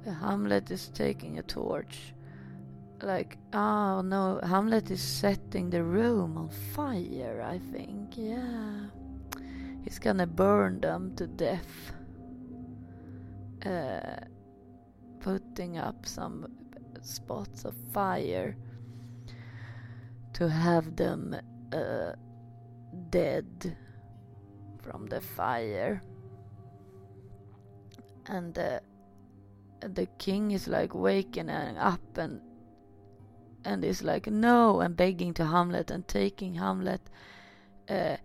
Uh, 0.07 0.13
Hamlet 0.13 0.71
is 0.71 0.89
taking 0.89 1.39
a 1.39 1.43
torch. 1.43 2.15
Like 3.03 3.37
oh 3.53 4.01
no, 4.01 4.41
Hamlet 4.43 4.91
is 4.91 5.03
setting 5.03 5.69
the 5.69 5.85
room 5.85 6.39
on 6.39 6.49
fire. 6.75 7.45
I 7.45 7.59
think 7.71 8.17
yeah, 8.17 8.87
he's 9.85 9.99
gonna 9.99 10.27
burn 10.27 10.81
them 10.81 11.15
to 11.17 11.27
death. 11.27 11.93
Uh, 13.63 14.25
putting 15.21 15.79
up 15.79 16.07
some 16.07 16.47
spots 17.03 17.65
of 17.65 17.75
fire 17.93 18.57
to 20.33 20.49
have 20.49 20.97
them 20.97 21.37
uh, 21.73 22.13
dead 23.11 23.77
from 24.83 25.07
the 25.07 25.21
fire. 25.21 26.03
And 28.27 28.57
uh, 28.59 28.81
the 29.81 30.07
king 30.19 30.51
is 30.53 30.69
like 30.69 30.95
waking 30.95 31.51
up 31.51 32.01
and 32.17 32.41
and 33.65 33.85
is 33.85 34.03
like 34.03 34.27
no 34.27 34.81
and 34.81 34.97
begging 34.97 35.35
to 35.35 35.45
Hamlet 35.45 35.91
and 35.91 36.07
taking 36.09 36.55
Hamlet 36.55 37.01
uh, 37.89 38.17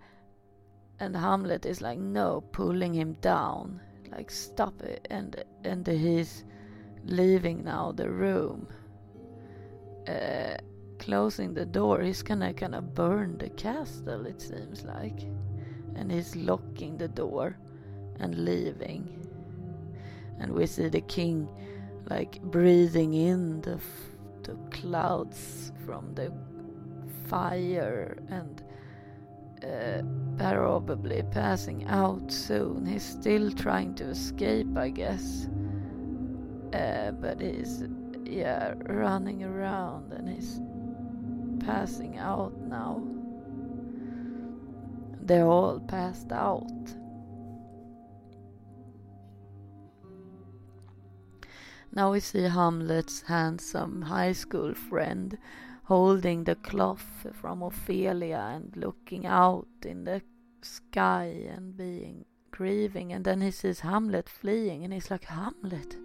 and 1.00 1.16
Hamlet 1.16 1.66
is 1.66 1.82
like 1.82 2.00
no 2.00 2.42
pulling 2.52 2.94
him 2.94 3.14
down 3.20 3.82
like 4.12 4.32
stop 4.32 4.82
it 4.82 5.06
and 5.10 5.44
and 5.64 5.86
he's 5.86 6.46
leaving 7.06 7.64
now 7.64 7.92
the 7.92 8.10
room, 8.10 8.68
uh, 10.08 10.56
closing 11.00 11.54
the 11.54 11.66
door. 11.66 12.02
He's 12.02 12.24
gonna 12.24 12.54
kind 12.54 12.76
of 12.76 12.94
burn 12.94 13.38
the 13.38 13.50
castle, 13.50 14.26
it 14.26 14.42
seems 14.42 14.84
like. 14.84 15.22
And 15.96 16.12
he's 16.12 16.36
locking 16.36 16.98
the 16.98 17.08
door 17.08 17.58
and 18.20 18.44
leaving. 18.44 19.28
And 20.40 20.52
we 20.52 20.66
see 20.66 20.90
the 20.90 21.02
king 21.02 21.48
like 22.10 22.42
breathing 22.42 23.14
in 23.14 23.62
the, 23.62 23.80
the 24.44 24.56
clouds 24.70 25.72
from 25.86 26.14
the 26.14 26.32
fire 27.28 28.18
and 28.30 28.62
uh, 29.64 30.04
probably 30.38 31.24
passing 31.32 31.86
out 31.88 32.32
soon. 32.32 32.86
He's 32.86 33.04
still 33.04 33.52
trying 33.52 33.96
to 33.96 34.06
escape, 34.06 34.78
I 34.78 34.90
guess. 34.90 35.48
Uh, 36.76 37.12
but 37.12 37.40
he's, 37.40 37.84
yeah, 38.26 38.74
running 38.88 39.44
around 39.44 40.12
and 40.12 40.28
he's 40.28 40.60
passing 41.66 42.18
out 42.18 42.54
now. 42.60 43.02
They're 45.22 45.46
all 45.46 45.80
passed 45.80 46.32
out. 46.34 46.70
Now 51.94 52.12
we 52.12 52.20
see 52.20 52.44
Hamlet's 52.44 53.22
handsome 53.22 54.02
high 54.02 54.34
school 54.34 54.74
friend 54.74 55.38
holding 55.86 56.44
the 56.44 56.56
cloth 56.56 57.26
from 57.32 57.62
Ophelia 57.62 58.52
and 58.54 58.76
looking 58.76 59.26
out 59.26 59.68
in 59.86 60.04
the 60.04 60.22
sky 60.62 61.48
and 61.50 61.78
being 61.78 62.26
grieving. 62.52 63.14
And 63.14 63.24
then 63.24 63.40
he 63.40 63.52
sees 63.52 63.80
Hamlet 63.80 64.28
fleeing 64.28 64.84
and 64.84 64.94
he's 64.94 65.10
like, 65.10 65.26
Hamlet. 65.26 65.96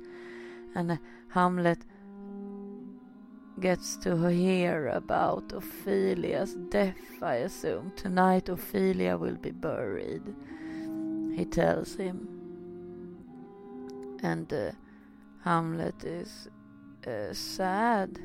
And 0.75 0.99
Hamlet 1.29 1.85
gets 3.61 3.97
to 3.99 4.27
hear 4.29 4.89
about 4.89 5.53
Ophelia's 5.53 6.55
death, 6.71 7.23
I 7.23 7.37
assume. 7.37 7.93
Tonight 7.97 8.49
Ophelia 8.49 9.17
will 9.17 9.37
be 9.37 9.51
buried, 9.51 10.23
he 11.35 11.45
tells 11.45 11.95
him. 11.97 12.29
And 14.23 14.53
uh, 14.53 14.73
Hamlet 15.45 16.05
is 16.05 16.49
uh, 17.07 17.33
sad, 17.33 18.19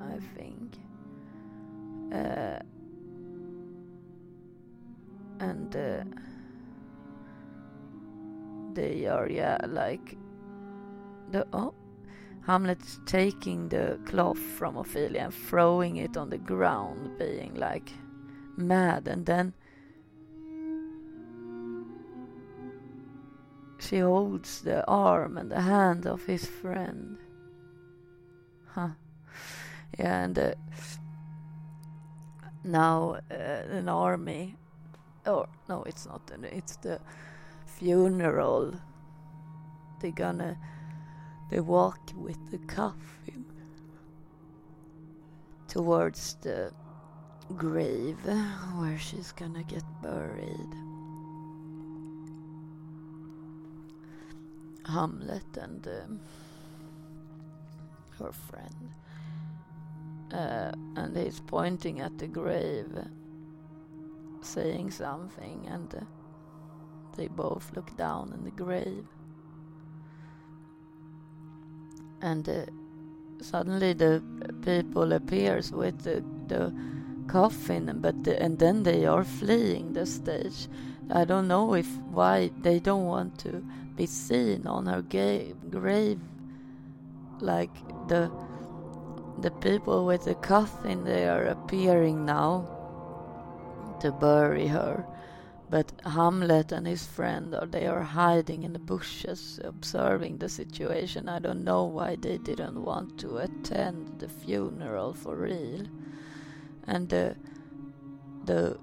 I 0.00 0.18
think. 0.36 0.76
Uh, 2.12 2.58
and 5.40 5.76
uh, 5.76 6.04
they 8.74 9.06
are, 9.06 9.28
yeah, 9.28 9.58
like 9.66 10.17
the 11.30 11.46
oh, 11.52 11.74
Hamlet 12.46 12.80
taking 13.06 13.68
the 13.68 13.98
cloth 14.04 14.38
from 14.38 14.76
Ophelia 14.76 15.24
and 15.24 15.34
throwing 15.34 15.96
it 15.96 16.16
on 16.16 16.30
the 16.30 16.38
ground, 16.38 17.18
being 17.18 17.54
like 17.54 17.90
mad, 18.56 19.08
and 19.08 19.26
then 19.26 19.52
She 23.78 24.00
holds 24.00 24.62
the 24.62 24.84
arm 24.86 25.38
and 25.38 25.50
the 25.50 25.60
hand 25.60 26.06
of 26.06 26.24
his 26.24 26.44
friend. 26.44 27.16
Huh. 28.66 28.88
Yeah, 29.98 30.24
and 30.24 30.38
uh, 30.38 30.54
now 32.64 33.18
uh, 33.30 33.34
an 33.34 33.88
army, 33.88 34.56
or 35.26 35.48
no, 35.68 35.84
it's 35.84 36.06
not. 36.06 36.28
An, 36.32 36.44
it's 36.44 36.76
the 36.76 37.00
funeral. 37.64 38.74
They're 40.00 40.10
gonna, 40.10 40.58
they 41.50 41.60
walk 41.60 42.00
with 42.16 42.38
the 42.50 42.58
coffin 42.58 43.44
towards 45.66 46.34
the 46.42 46.72
grave 47.56 48.18
where 48.76 48.98
she's 48.98 49.32
gonna 49.32 49.62
get 49.64 49.84
buried. 50.02 50.74
Hamlet 54.86 55.56
and 55.60 55.86
um, 55.86 56.20
her 58.18 58.32
friend. 58.32 58.92
Uh, 60.32 60.72
and 60.96 61.16
he's 61.16 61.40
pointing 61.40 62.00
at 62.00 62.18
the 62.18 62.26
grave, 62.26 62.98
saying 64.42 64.90
something, 64.90 65.66
and 65.70 65.94
uh, 65.94 66.00
they 67.16 67.28
both 67.28 67.70
look 67.74 67.96
down 67.96 68.32
in 68.34 68.44
the 68.44 68.50
grave. 68.50 69.06
And 72.20 72.48
uh, 72.48 72.66
suddenly 73.40 73.92
the 73.92 74.22
people 74.62 75.12
appears 75.12 75.72
with 75.72 76.02
the, 76.02 76.24
the 76.48 76.72
coffin, 77.28 77.98
but 78.00 78.24
the, 78.24 78.40
and 78.42 78.58
then 78.58 78.82
they 78.82 79.06
are 79.06 79.24
fleeing 79.24 79.92
the 79.92 80.06
stage. 80.06 80.68
I 81.10 81.24
don't 81.24 81.48
know 81.48 81.74
if 81.74 81.88
why 82.10 82.50
they 82.60 82.80
don't 82.80 83.06
want 83.06 83.38
to 83.40 83.64
be 83.96 84.06
seen 84.06 84.66
on 84.66 84.86
her 84.86 85.02
ga- 85.02 85.54
grave 85.70 86.20
like 87.40 87.74
the 88.08 88.30
the 89.40 89.50
people 89.50 90.04
with 90.04 90.24
the 90.24 90.34
coffin 90.34 91.04
they 91.04 91.28
are 91.28 91.44
appearing 91.44 92.24
now 92.26 92.66
to 94.00 94.10
bury 94.12 94.66
her 94.66 95.04
but 95.70 95.92
Hamlet 96.04 96.72
and 96.72 96.86
his 96.86 97.06
friend 97.06 97.54
are 97.54 97.66
they 97.66 97.86
are 97.86 98.02
hiding 98.02 98.62
in 98.62 98.72
the 98.72 98.78
bushes 98.78 99.60
observing 99.64 100.38
the 100.38 100.48
situation 100.48 101.28
I 101.28 101.38
don't 101.38 101.64
know 101.64 101.84
why 101.84 102.16
they 102.16 102.38
didn't 102.38 102.82
want 102.82 103.18
to 103.20 103.38
attend 103.38 104.18
the 104.18 104.28
funeral 104.28 105.12
for 105.12 105.36
real 105.36 105.86
and 106.86 107.08
the 107.08 107.36
the 108.44 108.78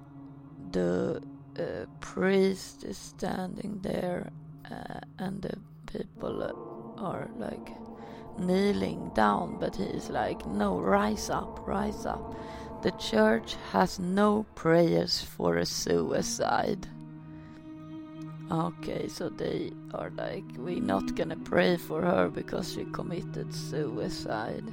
the 0.71 1.21
uh, 1.59 1.85
priest 2.01 2.83
is 2.83 2.97
standing 2.97 3.79
there 3.81 4.29
uh, 4.69 4.99
and 5.19 5.41
the 5.41 5.57
people 5.87 6.95
are 6.97 7.29
like 7.37 7.69
kneeling 8.37 9.11
down, 9.13 9.57
but 9.59 9.75
he's 9.75 10.09
like, 10.09 10.45
No, 10.45 10.79
rise 10.79 11.29
up, 11.29 11.59
rise 11.67 12.05
up. 12.05 12.35
The 12.85 12.91
church 12.91 13.55
has 13.71 13.97
no 13.97 14.45
prayers 14.53 15.19
for 15.19 15.57
a 15.57 15.65
suicide. 15.65 16.87
Okay, 18.51 19.07
so 19.07 19.27
they 19.27 19.71
are 19.91 20.11
like, 20.11 20.43
We're 20.55 20.79
not 20.79 21.15
gonna 21.15 21.35
pray 21.35 21.77
for 21.77 22.03
her 22.03 22.29
because 22.29 22.73
she 22.73 22.85
committed 22.93 23.51
suicide. 23.51 24.67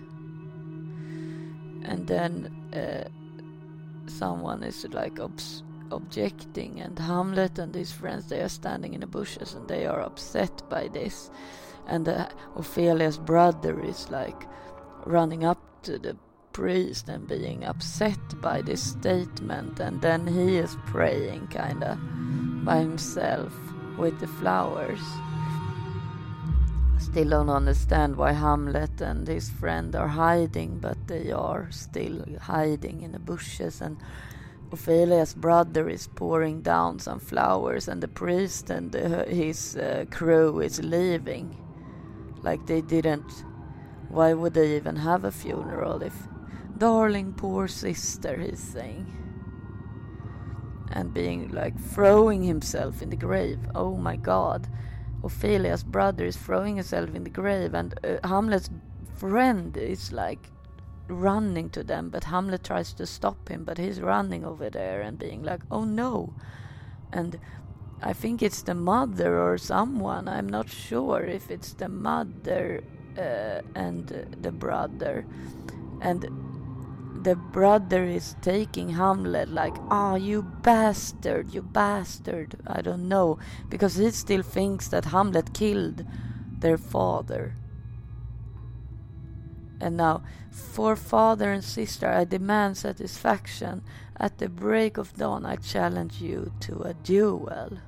And 1.84 2.06
then 2.06 2.54
uh, 2.74 3.08
someone 4.10 4.62
is 4.62 4.86
like, 4.90 5.18
obs- 5.18 5.62
objecting 5.90 6.82
and 6.82 6.98
Hamlet 6.98 7.58
and 7.58 7.74
his 7.74 7.92
friends 7.92 8.26
they 8.26 8.42
are 8.42 8.50
standing 8.50 8.92
in 8.92 9.00
the 9.00 9.06
bushes 9.06 9.54
and 9.54 9.66
they 9.66 9.86
are 9.86 10.02
upset 10.02 10.62
by 10.68 10.88
this 10.88 11.30
and 11.86 12.06
uh, 12.06 12.28
Ophelia's 12.56 13.16
brother 13.16 13.82
is 13.82 14.10
like 14.10 14.46
running 15.06 15.44
up 15.44 15.58
to 15.82 15.98
the 15.98 16.16
priest 16.52 17.08
and 17.08 17.26
being 17.26 17.64
upset 17.64 18.18
by 18.40 18.62
this 18.62 18.82
statement 18.82 19.80
and 19.80 20.00
then 20.02 20.26
he 20.26 20.56
is 20.56 20.76
praying 20.86 21.46
kinda 21.48 21.98
by 22.64 22.78
himself 22.78 23.52
with 23.98 24.18
the 24.20 24.26
flowers 24.26 25.02
still 26.98 27.30
don't 27.30 27.50
understand 27.50 28.16
why 28.16 28.32
Hamlet 28.32 29.00
and 29.00 29.26
his 29.26 29.50
friend 29.50 29.94
are 29.96 30.08
hiding 30.08 30.78
but 30.78 30.96
they 31.08 31.32
are 31.32 31.68
still 31.70 32.24
hiding 32.40 33.02
in 33.02 33.12
the 33.12 33.18
bushes 33.18 33.80
and 33.80 33.96
Ophelia's 34.72 35.34
brother 35.34 35.90
is 35.90 36.06
pouring 36.06 36.62
down 36.62 36.98
some 36.98 37.20
flowers, 37.20 37.88
and 37.88 38.02
the 38.02 38.08
priest 38.08 38.70
and 38.70 38.90
the, 38.90 39.24
his 39.24 39.76
uh, 39.76 40.06
crew 40.10 40.60
is 40.60 40.82
leaving. 40.82 41.54
Like 42.42 42.64
they 42.66 42.80
didn't. 42.80 43.44
Why 44.08 44.32
would 44.32 44.54
they 44.54 44.76
even 44.76 44.96
have 44.96 45.24
a 45.24 45.30
funeral 45.30 46.02
if. 46.02 46.14
Darling, 46.82 47.32
poor 47.34 47.68
sister, 47.68 48.36
he's 48.36 48.58
saying. 48.58 49.06
And 50.90 51.14
being 51.14 51.52
like 51.52 51.78
throwing 51.78 52.42
himself 52.42 53.02
in 53.02 53.10
the 53.10 53.14
grave. 53.14 53.60
Oh 53.72 53.96
my 53.96 54.16
god. 54.16 54.66
Ophelia's 55.22 55.84
brother 55.84 56.24
is 56.24 56.36
throwing 56.36 56.74
himself 56.74 57.14
in 57.14 57.22
the 57.22 57.30
grave, 57.30 57.74
and 57.74 57.94
uh, 58.02 58.26
Hamlet's 58.26 58.68
friend 59.14 59.76
is 59.76 60.10
like 60.12 60.50
running 61.06 61.70
to 61.70 61.84
them, 61.84 62.10
but 62.10 62.24
Hamlet 62.24 62.64
tries 62.64 62.92
to 62.94 63.06
stop 63.06 63.48
him, 63.48 63.62
but 63.62 63.78
he's 63.78 64.00
running 64.00 64.44
over 64.44 64.68
there 64.68 65.02
and 65.02 65.16
being 65.20 65.44
like, 65.44 65.60
oh 65.70 65.84
no. 65.84 66.34
And 67.12 67.38
I 68.02 68.12
think 68.12 68.42
it's 68.42 68.62
the 68.62 68.74
mother 68.74 69.40
or 69.40 69.56
someone, 69.56 70.26
I'm 70.26 70.48
not 70.48 70.68
sure 70.68 71.22
if 71.22 71.48
it's 71.48 71.74
the 71.74 71.88
mother 71.88 72.82
uh, 73.16 73.60
and 73.76 74.08
the 74.40 74.50
brother. 74.50 75.24
And 76.00 76.51
the 77.22 77.36
brother 77.36 78.04
is 78.04 78.36
taking 78.40 78.90
Hamlet 78.90 79.48
like, 79.48 79.74
ah, 79.90 80.12
oh, 80.12 80.14
you 80.16 80.42
bastard, 80.42 81.52
you 81.54 81.62
bastard. 81.62 82.56
I 82.66 82.82
don't 82.82 83.08
know, 83.08 83.38
because 83.68 83.96
he 83.96 84.10
still 84.10 84.42
thinks 84.42 84.88
that 84.88 85.06
Hamlet 85.06 85.54
killed 85.54 86.04
their 86.58 86.78
father. 86.78 87.54
And 89.80 89.96
now, 89.96 90.22
for 90.50 90.96
father 90.96 91.50
and 91.52 91.64
sister, 91.64 92.08
I 92.08 92.24
demand 92.24 92.76
satisfaction. 92.76 93.82
At 94.16 94.38
the 94.38 94.48
break 94.48 94.96
of 94.96 95.14
dawn, 95.16 95.44
I 95.44 95.56
challenge 95.56 96.20
you 96.20 96.52
to 96.60 96.82
a 96.82 96.94
duel. 96.94 97.78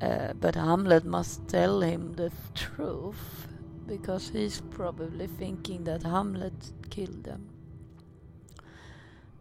Uh, 0.00 0.32
but 0.34 0.54
Hamlet 0.54 1.04
must 1.04 1.48
tell 1.48 1.80
him 1.80 2.14
the 2.14 2.32
truth 2.54 3.48
because 3.86 4.28
he's 4.30 4.60
probably 4.70 5.26
thinking 5.26 5.84
that 5.84 6.02
Hamlet 6.02 6.72
killed 6.90 7.24
them. 7.24 7.48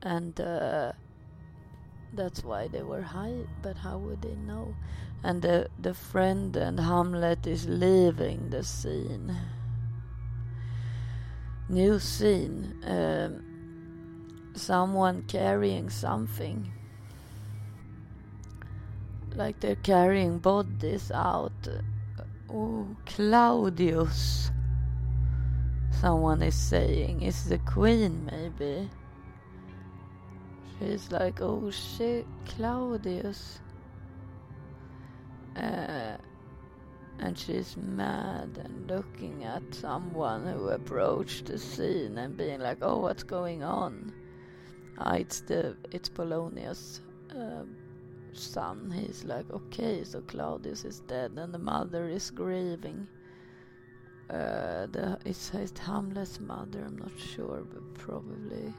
And 0.01 0.39
uh, 0.39 0.93
that's 2.13 2.43
why 2.43 2.67
they 2.67 2.81
were 2.83 3.01
high, 3.01 3.45
but 3.61 3.77
how 3.77 3.97
would 3.99 4.21
they 4.21 4.35
know? 4.35 4.75
And 5.23 5.41
the, 5.41 5.69
the 5.79 5.93
friend 5.93 6.55
and 6.55 6.79
Hamlet 6.79 7.45
is 7.45 7.67
leaving 7.67 8.49
the 8.49 8.63
scene 8.63 9.35
new 11.71 11.97
scene. 11.99 12.75
Um, 12.83 14.51
someone 14.53 15.23
carrying 15.23 15.89
something. 15.89 16.71
like 19.33 19.61
they're 19.61 19.77
carrying 19.77 20.39
bodies 20.39 21.09
out. 21.09 21.67
Oh, 22.53 22.85
Claudius. 23.05 24.51
Someone 26.01 26.41
is 26.41 26.55
saying, 26.55 27.21
is 27.21 27.45
the 27.45 27.59
queen 27.59 28.29
maybe? 28.31 28.89
She's 30.79 31.11
like, 31.11 31.41
oh 31.41 31.71
shit, 31.71 32.25
Claudius. 32.45 33.59
Uh, 35.55 36.17
and 37.19 37.37
she's 37.37 37.77
mad 37.77 38.59
and 38.63 38.89
looking 38.89 39.43
at 39.43 39.61
someone 39.73 40.45
who 40.45 40.69
approached 40.69 41.45
the 41.45 41.57
scene 41.57 42.17
and 42.17 42.35
being 42.35 42.59
like, 42.59 42.79
"Oh, 42.81 42.97
what's 42.97 43.23
going 43.23 43.63
on?" 43.63 44.11
Ah, 44.97 45.15
it's 45.15 45.41
the 45.41 45.75
it's 45.91 46.09
Polonius' 46.09 47.01
uh, 47.35 47.63
son. 48.33 48.91
He's 48.91 49.23
like, 49.23 49.49
"Okay, 49.51 50.03
so 50.03 50.21
Claudius 50.21 50.85
is 50.85 50.99
dead, 51.01 51.31
and 51.37 51.53
the 51.53 51.59
mother 51.59 52.07
is 52.07 52.31
grieving." 52.31 53.07
Uh, 54.29 54.87
the 54.87 55.17
it's, 55.25 55.49
his 55.49 55.73
Hamlet's 55.77 56.39
mother. 56.39 56.83
I'm 56.85 56.97
not 56.97 57.17
sure, 57.19 57.63
but 57.69 57.93
probably 57.95 58.73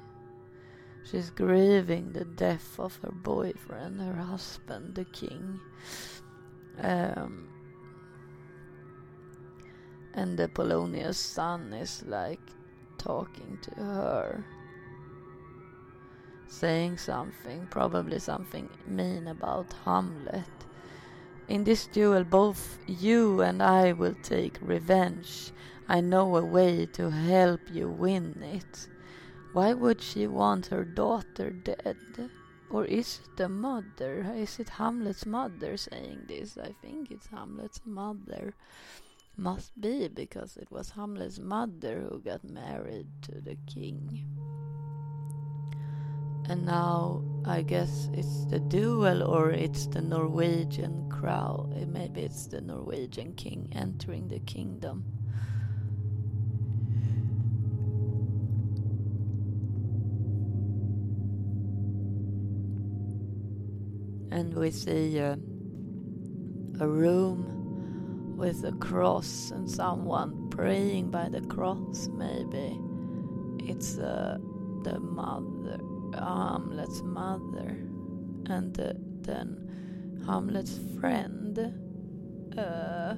she's 1.05 1.31
grieving 1.31 2.13
the 2.13 2.25
death 2.25 2.79
of 2.79 2.97
her 3.03 3.13
boyfriend, 3.13 4.01
her 4.01 4.15
husband, 4.15 4.95
the 4.95 5.05
king. 5.05 5.61
Um, 6.79 7.49
and 10.15 10.39
the 10.39 10.49
Polonius 10.49 11.19
son 11.19 11.73
is 11.73 12.03
like 12.07 12.41
talking 12.99 13.59
to 13.63 13.71
her 13.75 14.45
saying 16.53 16.99
something 16.99 17.67
probably 17.71 18.19
something 18.19 18.69
mean 18.87 19.27
about 19.27 19.73
Hamlet. 19.85 20.57
In 21.49 21.65
this 21.65 21.87
duel 21.87 22.25
both 22.25 22.79
you 22.87 23.41
and 23.41 23.63
I 23.63 23.93
will 23.93 24.15
take 24.23 24.59
revenge. 24.61 25.51
I 25.89 26.01
know 26.01 26.37
a 26.37 26.45
way 26.45 26.87
to 26.93 27.11
help 27.11 27.61
you 27.73 27.89
win 27.89 28.43
it. 28.43 28.89
Why 29.53 29.73
would 29.73 30.01
she 30.01 30.27
want 30.27 30.67
her 30.67 30.85
daughter 30.85 31.51
dead? 31.51 32.31
Or 32.71 32.85
is 32.85 33.21
it 33.23 33.37
the 33.37 33.49
mother? 33.49 34.33
Is 34.35 34.59
it 34.59 34.69
Hamlet's 34.69 35.27
mother 35.27 35.77
saying 35.77 36.25
this? 36.29 36.57
I 36.57 36.73
think 36.81 37.11
it's 37.11 37.27
Hamlet's 37.27 37.81
mother. 37.85 38.55
Must 39.37 39.79
be 39.81 40.09
because 40.09 40.57
it 40.57 40.71
was 40.71 40.91
Hamlet's 40.91 41.39
mother 41.39 42.01
who 42.01 42.21
got 42.21 42.45
married 42.45 43.09
to 43.23 43.41
the 43.41 43.57
king. 43.67 44.25
And 46.49 46.67
now 46.67 47.23
I 47.45 47.63
guess 47.63 48.09
it's 48.13 48.45
the 48.47 48.61
duel 48.61 49.23
or 49.23 49.51
it's 49.51 49.87
the 49.87 50.03
Norwegian 50.03 51.09
crown. 51.09 51.73
Eh, 51.77 51.85
maybe 51.87 52.23
it's 52.23 52.47
the 52.47 52.61
Norwegian 52.61 53.35
king 53.35 53.69
entering 53.73 54.29
the 54.29 54.41
kingdom. 54.41 55.05
And 64.31 64.55
we 64.55 64.71
see 64.71 65.21
uh, 65.21 65.37
a 66.81 66.89
room 66.89 68.37
with 68.37 68.65
a 68.65 68.73
cross 68.73 69.53
and 69.53 69.71
someone 69.71 70.49
praying 70.51 71.11
by 71.11 71.29
the 71.29 71.41
cross 71.43 72.09
maybe 72.13 72.77
it's 73.65 73.99
uh, 73.99 74.37
the 74.83 74.99
mother 74.99 75.79
Hamlet's 76.15 77.03
mother 77.03 77.77
and 78.47 78.79
uh, 78.79 78.93
then 79.23 80.23
Hamlet's 80.27 80.79
friend 81.01 81.59
uh, 82.59 83.15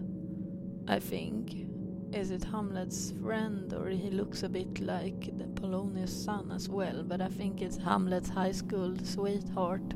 I 0.86 0.98
think 0.98 1.66
is 2.12 2.30
it 2.30 2.44
Hamlet's 2.44 3.12
friend 3.22 3.72
or 3.72 3.88
he 3.88 4.10
looks 4.10 4.42
a 4.42 4.48
bit 4.48 4.80
like 4.80 5.36
the 5.38 5.46
Polonius 5.60 6.24
son 6.24 6.52
as 6.52 6.68
well 6.68 7.02
but 7.02 7.20
I 7.20 7.28
think 7.28 7.62
it's 7.62 7.76
Hamlet's 7.78 8.28
high 8.28 8.52
school 8.52 8.96
sweetheart 9.02 9.94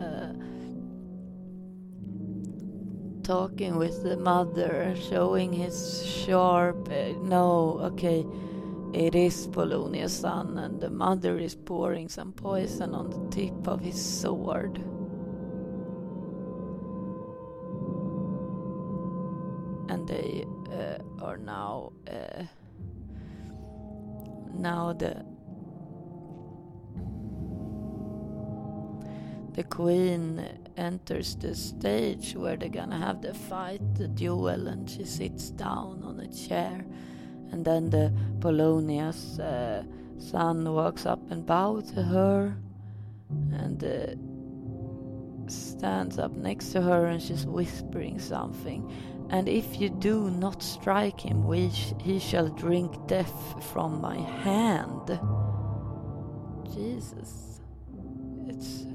uh, 0.00 0.32
talking 3.26 3.74
with 3.74 4.04
the 4.04 4.16
mother, 4.16 4.94
showing 5.10 5.52
his 5.52 6.06
sharp. 6.06 6.88
Uh, 6.88 7.18
no, 7.22 7.80
okay, 7.82 8.24
it 8.96 9.14
is 9.14 9.46
Polonius' 9.48 10.20
son, 10.20 10.56
and 10.56 10.80
the 10.80 10.88
mother 10.88 11.38
is 11.38 11.54
pouring 11.54 12.08
some 12.08 12.32
poison 12.32 12.94
on 12.94 13.10
the 13.10 13.28
tip 13.28 13.68
of 13.68 13.80
his 13.80 14.02
sword. 14.02 14.78
And 19.90 20.08
they 20.08 20.46
uh, 20.72 21.22
are 21.22 21.36
now. 21.36 21.92
Uh, 22.10 22.44
now 24.54 24.94
the 24.94 25.22
the 29.52 29.64
queen 29.64 30.42
enters 30.78 31.36
the 31.36 31.54
stage 31.54 32.34
where 32.34 32.56
they're 32.56 32.70
gonna 32.70 32.98
have 32.98 33.20
the 33.20 33.34
fight, 33.34 33.82
the 33.94 34.08
duel, 34.08 34.68
and 34.68 34.88
she 34.88 35.04
sits 35.04 35.50
down 35.50 36.02
on 36.02 36.18
a 36.20 36.32
chair. 36.32 36.82
And 37.52 37.64
then 37.64 37.90
the 37.90 38.12
Polonius 38.40 39.38
uh, 39.38 39.84
son 40.18 40.72
walks 40.72 41.06
up 41.06 41.20
and 41.30 41.44
bows 41.46 41.92
to 41.92 42.02
her 42.02 42.56
and 43.52 43.82
uh, 43.82 45.50
stands 45.50 46.18
up 46.18 46.32
next 46.32 46.72
to 46.72 46.80
her 46.82 47.06
and 47.06 47.22
she's 47.22 47.46
whispering 47.46 48.18
something. 48.18 48.90
And 49.30 49.48
if 49.48 49.80
you 49.80 49.90
do 49.90 50.30
not 50.30 50.62
strike 50.62 51.20
him, 51.20 51.44
we 51.46 51.70
sh 51.70 51.92
he 52.00 52.18
shall 52.18 52.48
drink 52.48 52.94
death 53.08 53.64
from 53.72 54.00
my 54.00 54.16
hand. 54.16 55.18
Jesus. 56.72 57.60
It's 58.46 58.86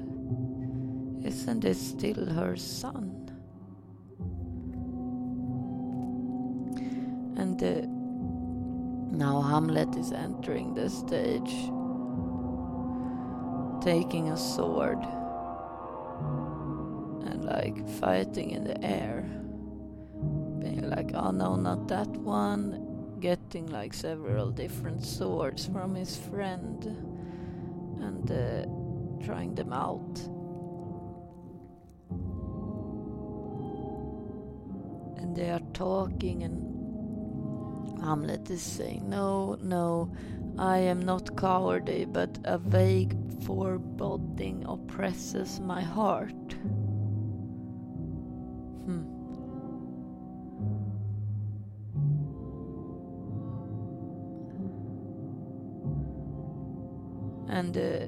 isn't 1.24 1.64
it 1.64 1.76
still 1.76 2.26
her 2.26 2.56
son? 2.56 3.18
And 7.36 7.62
uh, 7.62 8.01
now 9.12 9.42
Hamlet 9.42 9.94
is 9.96 10.10
entering 10.10 10.72
the 10.72 10.88
stage, 10.88 11.52
taking 13.84 14.30
a 14.30 14.36
sword 14.38 14.98
and 17.26 17.44
like 17.44 17.86
fighting 18.00 18.52
in 18.52 18.64
the 18.64 18.82
air. 18.82 19.22
Being 20.60 20.88
like, 20.88 21.10
oh 21.14 21.30
no, 21.30 21.56
not 21.56 21.88
that 21.88 22.08
one. 22.08 23.18
Getting 23.20 23.66
like 23.66 23.92
several 23.92 24.50
different 24.50 25.04
swords 25.04 25.66
from 25.66 25.94
his 25.94 26.16
friend 26.16 26.82
and 28.00 28.30
uh, 28.30 28.64
trying 29.24 29.54
them 29.54 29.74
out. 29.74 30.18
And 35.20 35.36
they 35.36 35.50
are 35.50 35.60
talking 35.74 36.44
and 36.44 36.71
Hamlet 38.02 38.50
is 38.50 38.62
saying, 38.62 39.08
No, 39.08 39.56
no, 39.62 40.12
I 40.58 40.78
am 40.78 41.02
not 41.02 41.36
cowardly, 41.36 42.04
but 42.04 42.38
a 42.44 42.58
vague 42.58 43.16
foreboding 43.44 44.64
oppresses 44.66 45.60
my 45.60 45.82
heart. 45.82 46.32
Hmm. 48.82 49.04
And 57.48 57.76
uh, 57.76 58.06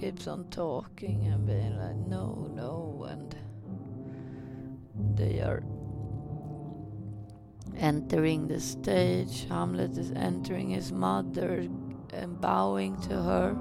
keeps 0.00 0.26
on 0.26 0.44
talking 0.50 1.26
and 1.26 1.46
being 1.46 1.76
like, 1.78 1.96
no, 2.08 2.50
no, 2.54 3.06
and 3.10 3.34
they 5.16 5.40
are 5.40 5.62
entering 7.78 8.48
the 8.48 8.60
stage. 8.60 9.46
Hamlet 9.48 9.96
is 9.96 10.12
entering 10.12 10.70
his 10.70 10.92
mother 10.92 11.68
and 12.12 12.40
bowing 12.40 13.00
to 13.02 13.22
her. 13.22 13.56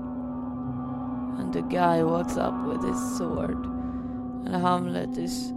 And 1.37 1.53
the 1.53 1.61
guy 1.61 2.03
walks 2.03 2.37
up 2.37 2.65
with 2.65 2.83
his 2.83 3.17
sword. 3.17 3.57
And 4.45 4.55
Hamlet 4.55 5.17
is 5.17 5.51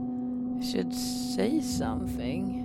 should 0.61 0.95
say 0.95 1.61
something. 1.61 2.65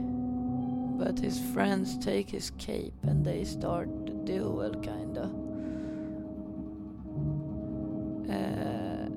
But 0.97 1.19
his 1.19 1.39
friends 1.39 1.97
take 1.97 2.29
his 2.29 2.51
cape 2.57 2.93
and 3.03 3.25
they 3.25 3.43
start 3.43 3.89
the 4.05 4.13
duel 4.13 4.71
kinda. 4.81 5.31
Uh, 8.29 9.09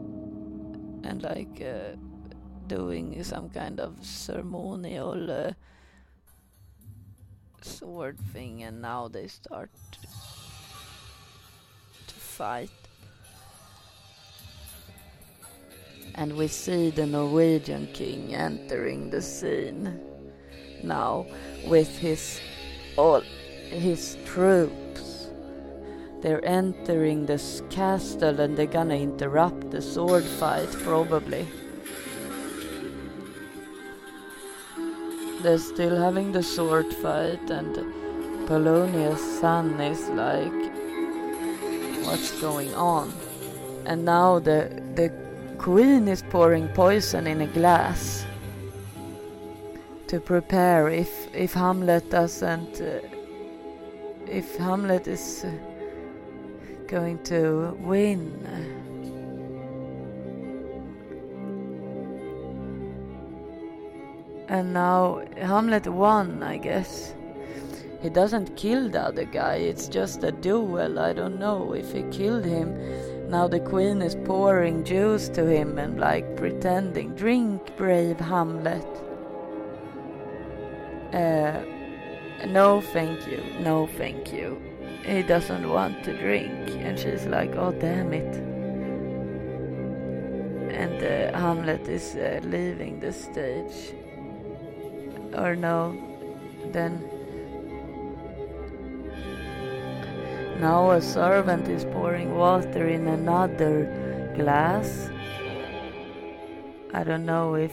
and 1.09 1.23
like 1.23 1.63
uh, 1.63 1.97
doing 2.67 3.23
some 3.23 3.49
kind 3.51 3.81
of 3.81 4.05
ceremonial 4.05 5.31
uh, 5.31 5.53
sword 7.67 8.19
thing 8.33 8.63
and 8.63 8.81
now 8.81 9.09
they 9.09 9.27
start 9.27 9.71
to 12.07 12.15
fight. 12.15 12.71
and 16.17 16.35
we 16.35 16.49
see 16.49 16.91
the 16.91 17.07
Norwegian 17.07 17.87
king 17.93 18.35
entering 18.35 19.11
the 19.11 19.21
scene 19.21 20.01
now 20.83 21.27
with 21.67 21.89
his 21.99 22.41
all 22.97 23.21
his 23.69 24.17
troops. 24.25 25.29
They're 26.23 26.45
entering 26.45 27.27
this 27.27 27.63
castle 27.69 28.41
and 28.41 28.57
they're 28.57 28.67
gonna 28.67 28.97
interrupt 28.97 29.71
the 29.71 29.83
sword 29.83 30.25
fight 30.25 30.71
probably. 30.83 31.47
They're 35.47 35.59
still 35.59 35.95
having 35.95 36.33
the 36.33 36.43
sword 36.43 36.93
fight 36.93 37.51
and 37.51 37.77
Polonius' 38.49 39.39
son 39.39 39.81
is 39.81 40.09
like 40.09 40.53
what's 42.05 42.33
going 42.41 42.75
on? 42.75 43.15
And 43.85 44.05
now 44.05 44.41
the 44.41 44.83
the 44.97 45.13
queen 45.57 46.09
is 46.09 46.25
pouring 46.31 46.67
poison 46.75 47.29
in 47.29 47.43
a 47.43 47.47
glass 47.47 48.27
to 50.09 50.19
prepare 50.19 50.89
if 50.89 51.33
if 51.33 51.55
Hamlet 51.55 52.11
doesn't 52.11 52.81
uh, 52.81 52.99
if 54.27 54.57
Hamlet 54.57 55.07
is 55.07 55.45
uh, 55.45 55.53
going 56.89 57.23
to 57.23 57.73
win. 57.79 58.86
And 64.49 64.73
now 64.73 65.25
Hamlet 65.37 65.87
won, 65.87 66.43
I 66.43 66.57
guess. 66.59 67.15
He 68.01 68.11
doesn't 68.11 68.57
kill 68.57 68.89
the 68.89 69.01
other 69.01 69.25
guy, 69.25 69.57
it's 69.57 69.89
just 69.89 70.23
a 70.23 70.31
duel. 70.31 70.99
I 70.99 71.13
don't 71.13 71.39
know 71.39 71.73
if 71.73 71.93
he 71.93 72.03
killed 72.05 72.45
him. 72.45 73.29
Now 73.29 73.49
the 73.49 73.59
queen 73.59 74.03
is 74.03 74.15
pouring 74.25 74.85
juice 74.85 75.29
to 75.31 75.47
him 75.47 75.79
and 75.79 75.99
like 75.99 76.37
pretending, 76.37 77.15
drink, 77.17 77.77
brave 77.77 78.21
Hamlet. 78.21 78.87
Uh, 81.13 81.63
no, 82.47 82.81
thank 82.93 83.27
you. 83.27 83.43
No, 83.61 83.87
thank 83.87 84.33
you. 84.33 84.61
He 85.05 85.23
doesn't 85.23 85.69
want 85.69 86.05
to 86.05 86.17
drink. 86.17 86.71
And 86.71 86.99
she's 86.99 87.27
like, 87.27 87.57
oh, 87.57 87.73
damn 87.73 88.13
it. 88.13 88.37
And 90.73 91.03
uh, 91.03 91.39
Hamlet 91.39 91.89
is 91.89 92.15
uh, 92.15 92.41
leaving 92.45 93.01
the 93.01 93.13
stage. 93.13 93.95
Or 95.37 95.55
no, 95.55 95.95
then. 96.73 97.03
Now 100.61 100.91
a 100.93 101.03
servant 101.03 101.69
is 101.69 101.85
pouring 101.85 102.35
water 102.35 102.89
in 102.89 103.07
another 103.07 104.33
glass. 104.35 105.11
I 106.95 107.05
don't 107.05 107.27
know 107.27 107.55
if. 107.55 107.73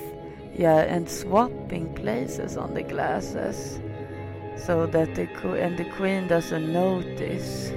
Yeah, 0.55 0.81
and 0.81 1.09
swapping 1.09 1.95
places 1.95 2.57
on 2.57 2.75
the 2.75 2.83
glasses 2.83 3.79
so 4.55 4.85
that 4.85 5.15
the 5.15 5.27
and 5.59 5.77
the 5.79 5.85
queen 5.97 6.27
doesn't 6.27 6.71
notice. 6.71 7.71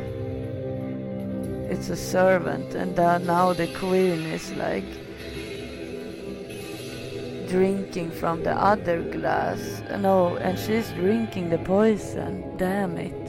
It's 1.71 1.89
a 1.89 1.97
servant, 1.97 2.75
and 2.75 2.95
now 2.97 3.55
the 3.55 3.67
queen 3.79 4.27
is 4.27 4.53
like 4.57 4.85
drinking 7.49 8.11
from 8.11 8.43
the 8.43 8.53
other 8.53 9.03
glass. 9.03 9.83
No, 9.99 10.37
and 10.37 10.59
she's 10.59 10.91
drinking 10.93 11.51
the 11.51 11.59
poison. 11.59 12.57
Damn 12.57 12.97
it. 12.97 13.23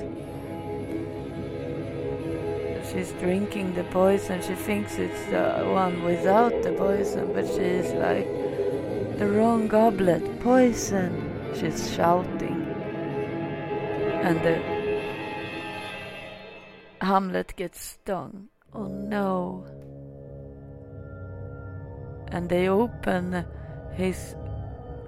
She's 2.91 3.11
drinking 3.13 3.76
the 3.76 3.84
poison. 3.86 4.41
She 4.41 4.55
thinks 4.55 4.97
it's 4.97 5.26
the 5.26 5.65
one 5.70 6.03
without 6.03 6.63
the 6.63 6.74
poison, 6.74 7.34
but 7.34 7.45
she's 7.45 7.91
like, 7.93 8.28
the 9.18 9.28
wrong 9.30 9.68
goblet, 9.68 10.39
poison. 10.41 11.24
She's 11.55 11.93
shouting 11.93 12.68
and 14.28 14.41
the 14.43 14.55
Hamlet 16.99 17.55
gets 17.55 17.80
stung. 17.80 18.49
Oh 18.74 18.88
no. 18.88 19.65
And 22.30 22.49
they 22.49 22.68
open 22.68 23.45
his. 23.97 24.35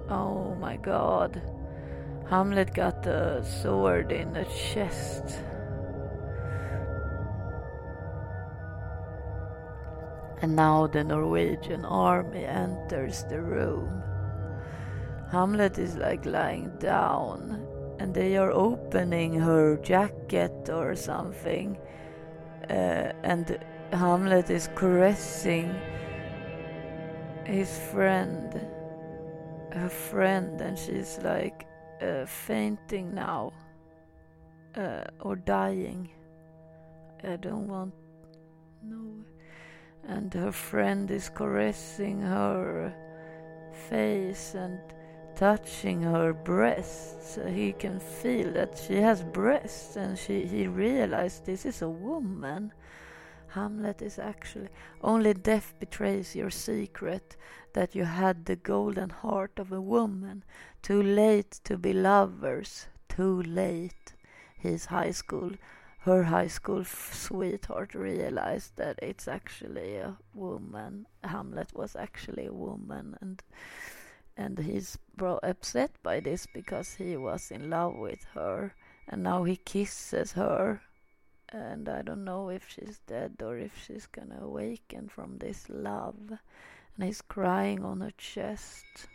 Oh 0.08 0.54
my 0.56 0.76
god. 0.76 1.40
Hamlet 2.28 2.74
got 2.74 3.06
a 3.06 3.44
sword 3.44 4.12
in 4.12 4.32
the 4.32 4.44
chest. 4.44 5.38
And 10.42 10.56
now 10.56 10.86
the 10.86 11.04
Norwegian 11.04 11.84
army 11.84 12.44
enters 12.44 13.24
the 13.24 13.40
room. 13.40 14.02
Hamlet 15.30 15.78
is 15.78 15.96
like 15.96 16.24
lying 16.26 16.72
down 16.78 17.66
and 18.00 18.14
they 18.14 18.36
are 18.36 18.50
opening 18.50 19.38
her 19.38 19.76
jacket 19.76 20.70
or 20.70 20.96
something. 20.96 21.76
Uh, 22.68 23.12
and 23.22 23.58
Hamlet 23.92 24.50
is 24.50 24.68
caressing 24.74 25.74
his 27.44 27.78
friend, 27.92 28.60
her 29.72 29.88
friend, 29.88 30.60
and 30.60 30.78
she's 30.78 31.18
like 31.22 31.66
uh, 32.00 32.24
fainting 32.26 33.14
now 33.14 33.52
uh, 34.76 35.04
or 35.20 35.36
dying. 35.36 36.08
I 37.22 37.36
don't 37.36 37.68
want 37.68 37.94
no. 38.82 39.24
And 40.08 40.32
her 40.32 40.52
friend 40.52 41.10
is 41.10 41.28
caressing 41.28 42.22
her 42.22 42.94
face 43.88 44.54
and 44.54 44.78
touching 45.36 46.02
her 46.02 46.32
breasts. 46.32 47.38
He 47.48 47.72
can 47.72 48.00
feel 48.00 48.52
that 48.52 48.78
she 48.78 48.96
has 48.96 49.22
breasts, 49.22 49.96
and 49.96 50.18
she, 50.18 50.46
he 50.46 50.66
realized 50.66 51.44
this 51.44 51.66
is 51.66 51.82
a 51.82 51.88
woman. 51.88 52.72
Hamlet 53.52 54.00
is 54.02 54.18
actually 54.18 54.68
only 55.02 55.34
death 55.34 55.74
betrays 55.80 56.36
your 56.36 56.50
secret 56.50 57.36
that 57.72 57.94
you 57.94 58.04
had 58.04 58.44
the 58.44 58.56
golden 58.56 59.10
heart 59.10 59.58
of 59.58 59.72
a 59.72 59.80
woman. 59.80 60.44
Too 60.82 61.02
late 61.02 61.60
to 61.64 61.76
be 61.76 61.92
lovers, 61.92 62.86
too 63.08 63.42
late. 63.42 64.14
His 64.56 64.86
high 64.86 65.10
school, 65.10 65.52
her 66.00 66.24
high 66.24 66.48
school 66.48 66.84
sweetheart 66.84 67.94
realized 67.94 68.76
that 68.76 68.98
it's 69.02 69.26
actually 69.26 69.96
a 69.96 70.16
woman. 70.34 71.06
Hamlet 71.24 71.72
was 71.74 71.96
actually 71.96 72.46
a 72.46 72.52
woman, 72.52 73.16
and 73.20 73.42
and 74.36 74.58
he's 74.58 74.96
upset 75.42 75.90
by 76.02 76.20
this 76.20 76.46
because 76.46 76.94
he 76.94 77.16
was 77.16 77.50
in 77.50 77.68
love 77.68 77.94
with 77.96 78.24
her 78.34 78.74
and 79.08 79.22
now 79.22 79.44
he 79.44 79.56
kisses 79.56 80.32
her 80.32 80.80
and 81.52 81.88
I 81.88 82.02
don't 82.02 82.24
know 82.24 82.48
if 82.48 82.68
she's 82.68 83.00
dead 83.06 83.36
or 83.42 83.58
if 83.58 83.72
she's 83.84 84.06
gonna 84.06 84.38
awaken 84.42 85.08
from 85.08 85.38
this 85.38 85.68
love 85.68 86.38
and 86.96 87.04
he's 87.04 87.22
crying 87.22 87.84
on 87.84 88.00
her 88.00 88.12
chest 88.16 89.08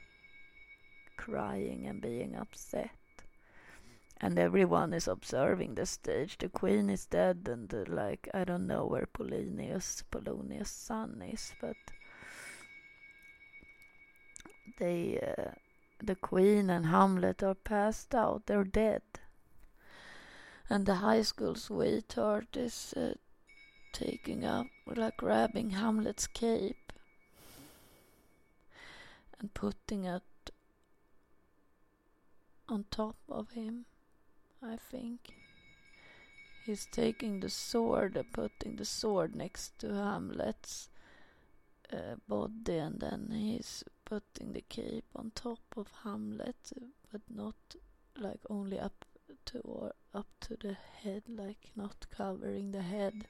crying 1.17 1.87
and 1.87 2.01
being 2.01 2.35
upset 2.35 2.89
and 4.19 4.37
everyone 4.37 4.93
is 4.93 5.07
observing 5.07 5.75
the 5.75 5.85
stage 5.85 6.37
the 6.37 6.49
queen 6.49 6.89
is 6.89 7.05
dead 7.05 7.47
and 7.49 7.73
uh, 7.73 7.83
like 7.87 8.29
I 8.33 8.43
don't 8.43 8.67
know 8.67 8.85
where 8.85 9.07
Polonius 9.07 10.03
Polonius 10.11 10.69
son 10.69 11.21
is 11.21 11.53
but 11.61 11.77
they, 14.77 15.19
uh, 15.19 15.51
the 16.03 16.15
queen 16.15 16.69
and 16.69 16.87
Hamlet 16.87 17.41
are 17.43 17.55
passed 17.55 18.13
out. 18.13 18.45
They're 18.45 18.63
dead. 18.63 19.03
And 20.69 20.85
the 20.85 20.95
high 20.95 21.21
school 21.21 21.55
sweetheart 21.55 22.57
is 22.57 22.93
uh, 22.97 23.13
taking 23.93 24.43
up, 24.43 24.67
like 24.87 25.17
grabbing 25.17 25.71
Hamlet's 25.71 26.27
cape 26.27 26.91
and 29.39 29.53
putting 29.53 30.05
it 30.05 30.23
on 32.67 32.85
top 32.89 33.17
of 33.29 33.51
him, 33.51 33.85
I 34.61 34.77
think. 34.77 35.19
He's 36.65 36.87
taking 36.91 37.41
the 37.41 37.49
sword 37.49 38.17
and 38.17 38.33
putting 38.33 38.77
the 38.77 38.85
sword 38.85 39.35
next 39.35 39.77
to 39.79 39.93
Hamlet's 39.93 40.89
uh, 41.93 42.15
body 42.27 42.77
and 42.77 42.99
then 42.99 43.29
he's 43.31 43.83
putting 44.03 44.53
the 44.53 44.63
cape 44.67 45.05
on 45.15 45.31
top 45.35 45.59
of 45.77 45.87
Hamlet, 46.03 46.73
but 47.11 47.21
not 47.29 47.55
like 48.17 48.39
only 48.49 48.79
up 48.79 49.05
or 49.63 49.93
up 50.13 50.27
to 50.41 50.57
the 50.59 50.77
head, 51.03 51.23
like 51.27 51.69
not 51.75 52.05
covering 52.15 52.71
the 52.71 52.81
head. 52.81 53.27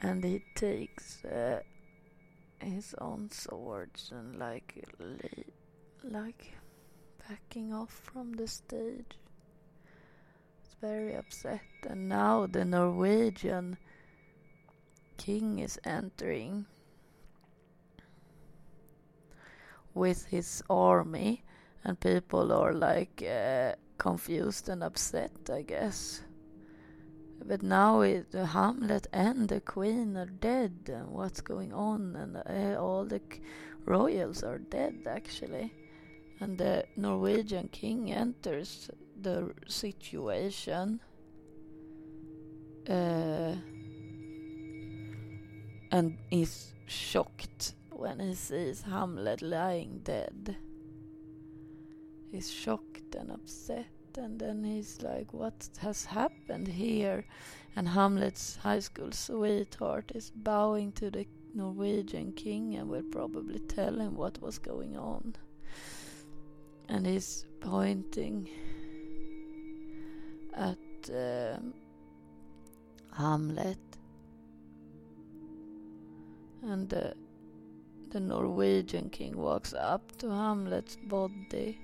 And 0.00 0.22
he 0.22 0.42
takes 0.54 1.24
uh, 1.24 1.60
his 2.60 2.94
own 2.98 3.30
swords 3.30 4.12
and 4.12 4.38
like 4.38 4.84
like 6.04 6.54
backing 7.28 7.72
off 7.72 7.90
from 7.90 8.32
the 8.32 8.46
stage. 8.46 9.18
It's 10.64 10.76
very 10.80 11.14
upset, 11.14 11.62
and 11.88 12.08
now 12.08 12.46
the 12.46 12.64
Norwegian 12.64 13.76
king 15.16 15.58
is 15.58 15.78
entering 15.84 16.66
with 19.94 20.26
his 20.26 20.62
army, 20.70 21.42
and 21.84 21.98
people 21.98 22.52
are 22.52 22.72
like 22.72 23.22
uh, 23.22 23.72
confused 23.98 24.68
and 24.68 24.82
upset, 24.82 25.32
I 25.52 25.62
guess. 25.62 26.22
But 27.44 27.62
now 27.62 28.00
it, 28.00 28.30
the 28.32 28.46
Hamlet 28.46 29.06
and 29.12 29.48
the 29.48 29.60
Queen 29.60 30.16
are 30.16 30.26
dead, 30.26 30.88
and 30.88 31.10
what's 31.10 31.40
going 31.40 31.72
on? 31.72 32.16
And 32.16 32.36
uh, 32.36 32.80
all 32.80 33.04
the 33.04 33.20
royals 33.84 34.42
are 34.42 34.58
dead, 34.58 35.06
actually. 35.06 35.72
And 36.40 36.58
the 36.58 36.84
Norwegian 36.96 37.68
king 37.68 38.12
enters 38.12 38.90
the 39.20 39.52
situation. 39.66 41.00
Uh, 42.88 43.54
and 45.90 46.18
is 46.30 46.74
shocked 46.86 47.74
when 47.90 48.20
he 48.20 48.34
sees 48.34 48.82
Hamlet 48.82 49.42
lying 49.42 50.00
dead. 50.04 50.56
He's 52.30 52.50
shocked 52.50 53.14
and 53.14 53.30
upset, 53.30 53.86
and 54.16 54.38
then 54.38 54.62
he's 54.62 55.00
like, 55.02 55.32
What 55.32 55.68
has 55.78 56.04
happened 56.04 56.68
here? 56.68 57.24
And 57.76 57.88
Hamlet's 57.88 58.56
high 58.56 58.80
school 58.80 59.12
sweetheart 59.12 60.12
is 60.14 60.30
bowing 60.30 60.92
to 60.92 61.10
the 61.10 61.26
Norwegian 61.54 62.32
king 62.32 62.76
and 62.76 62.88
will 62.88 63.04
probably 63.10 63.60
tell 63.60 63.98
him 63.98 64.14
what 64.14 64.40
was 64.42 64.58
going 64.58 64.96
on. 64.96 65.34
And 66.88 67.06
he's 67.06 67.46
pointing 67.60 68.48
at 70.54 70.78
um, 71.10 71.74
Hamlet 73.12 73.78
and 76.62 76.88
the, 76.88 77.14
the 78.10 78.20
Norwegian 78.20 79.08
king 79.10 79.36
walks 79.36 79.72
up 79.72 80.16
to 80.18 80.28
Hamlet's 80.30 80.96
body 80.96 81.78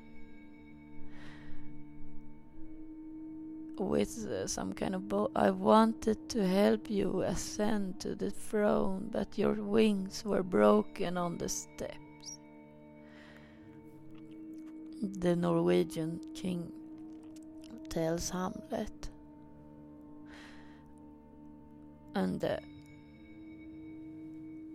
with 3.79 4.27
uh, 4.27 4.47
some 4.47 4.72
kind 4.72 4.95
of 4.95 5.09
bow. 5.09 5.31
I 5.35 5.51
wanted 5.51 6.29
to 6.31 6.47
help 6.47 6.91
you 6.91 7.22
ascend 7.22 8.01
to 8.01 8.14
the 8.14 8.31
throne, 8.31 9.09
but 9.11 9.39
your 9.39 9.55
wings 9.55 10.25
were 10.25 10.43
broken 10.43 11.16
on 11.16 11.39
the 11.39 11.49
steps. 11.49 12.39
The 15.03 15.37
Norwegian 15.37 16.20
king 16.35 16.72
tells 17.89 18.31
Hamlet. 18.31 19.11
And 22.14 22.45
uh, 22.45 22.59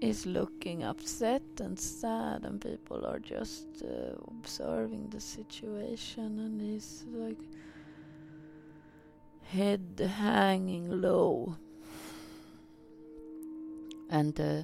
is 0.02 0.26
looking 0.26 0.84
upset 0.84 1.42
and 1.60 1.78
sad 1.78 2.44
and 2.46 2.62
people 2.62 3.06
are 3.06 3.20
just 3.20 3.68
uh, 3.84 4.16
observing 4.28 5.10
the 5.10 5.20
situation 5.20 6.40
and 6.40 6.62
he's 6.62 7.06
like 7.14 7.38
head 9.52 10.00
hanging 10.18 11.02
low. 11.02 11.58
And 14.10 14.40
uh, 14.40 14.64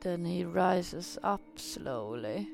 then 0.00 0.24
he 0.24 0.44
rises 0.44 1.18
up 1.22 1.42
slowly. 1.56 2.48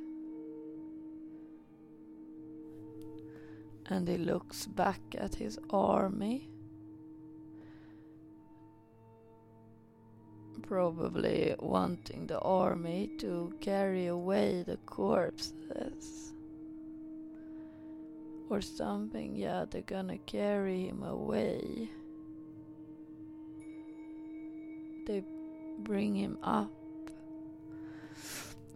And 3.89 4.09
he 4.09 4.19
looks 4.19 4.67
back 4.67 5.01
at 5.17 5.37
his 5.37 5.61
army. 5.71 6.49
Probably 10.63 11.55
wanting 11.61 12.27
the 12.27 12.41
army 12.41 13.11
to 13.19 13.55
carry 13.61 14.07
away 14.07 14.65
the 14.67 14.79
corpses 14.79 16.33
or 18.49 18.61
something. 18.61 19.34
Yeah, 19.34 19.64
they're 19.70 19.82
gonna 19.82 20.18
carry 20.18 20.88
him 20.88 21.03
away. 21.03 21.88
They 25.07 25.24
bring 25.80 26.14
him 26.14 26.38
up 26.42 26.70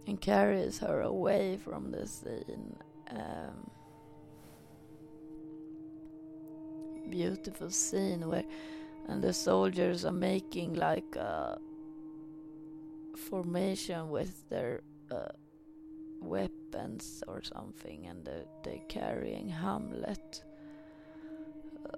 and 0.07 0.19
carries 0.19 0.79
her 0.79 1.01
away 1.01 1.57
from 1.57 1.91
the 1.91 2.07
scene. 2.07 2.75
Um, 3.09 3.69
beautiful 7.09 7.69
scene 7.69 8.27
where 8.27 8.45
and 9.07 9.21
the 9.21 9.33
soldiers 9.33 10.05
are 10.05 10.11
making 10.11 10.75
like 10.75 11.15
a 11.15 11.57
formation 13.17 14.09
with 14.09 14.47
their 14.49 14.81
uh, 15.11 15.27
weapons 16.21 16.60
or 17.27 17.41
something, 17.43 18.07
and 18.07 18.25
they're, 18.25 18.45
they're 18.63 18.87
carrying 18.87 19.49
Hamlet 19.49 20.43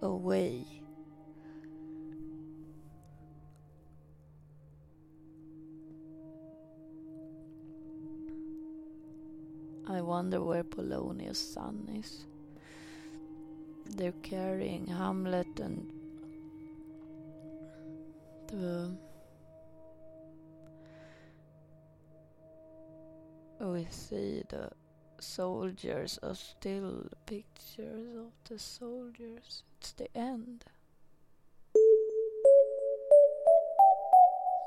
away. 0.01 0.65
I 9.87 10.01
wonder 10.01 10.41
where 10.41 10.63
Polonius' 10.63 11.37
son 11.37 11.87
is. 11.93 12.25
They're 13.85 14.13
carrying 14.23 14.87
Hamlet 14.87 15.59
and 15.59 15.87
the 18.47 18.95
we 23.63 23.87
see 23.89 24.43
the 24.49 24.69
soldiers 25.19 26.19
are 26.21 26.35
still 26.35 27.05
pictures 27.25 28.15
of 28.17 28.31
the 28.49 28.59
soldiers. 28.59 29.63
It's 29.79 29.93
the 29.93 30.07
end. 30.17 30.65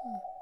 Hmm. 0.05 0.36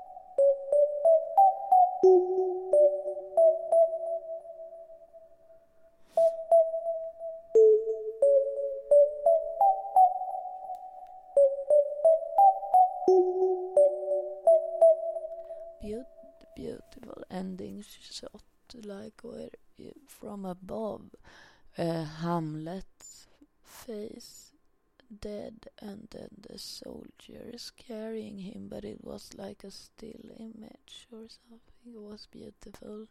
Like 18.84 19.20
where 19.22 19.50
from 20.06 20.44
above. 20.44 21.14
Uh, 21.76 22.04
Hamlet's 22.04 23.26
face 23.64 24.52
dead 25.20 25.68
and 25.80 26.08
then 26.10 26.28
the 26.48 26.58
soldier 26.58 27.50
is 27.52 27.70
carrying 27.70 28.38
him 28.38 28.68
but 28.68 28.84
it 28.84 29.02
was 29.02 29.30
like 29.36 29.64
a 29.64 29.70
still 29.70 30.30
image 30.38 31.08
or 31.12 31.26
something. 31.28 31.94
It 31.94 32.00
was 32.00 32.26
beautiful 32.30 33.06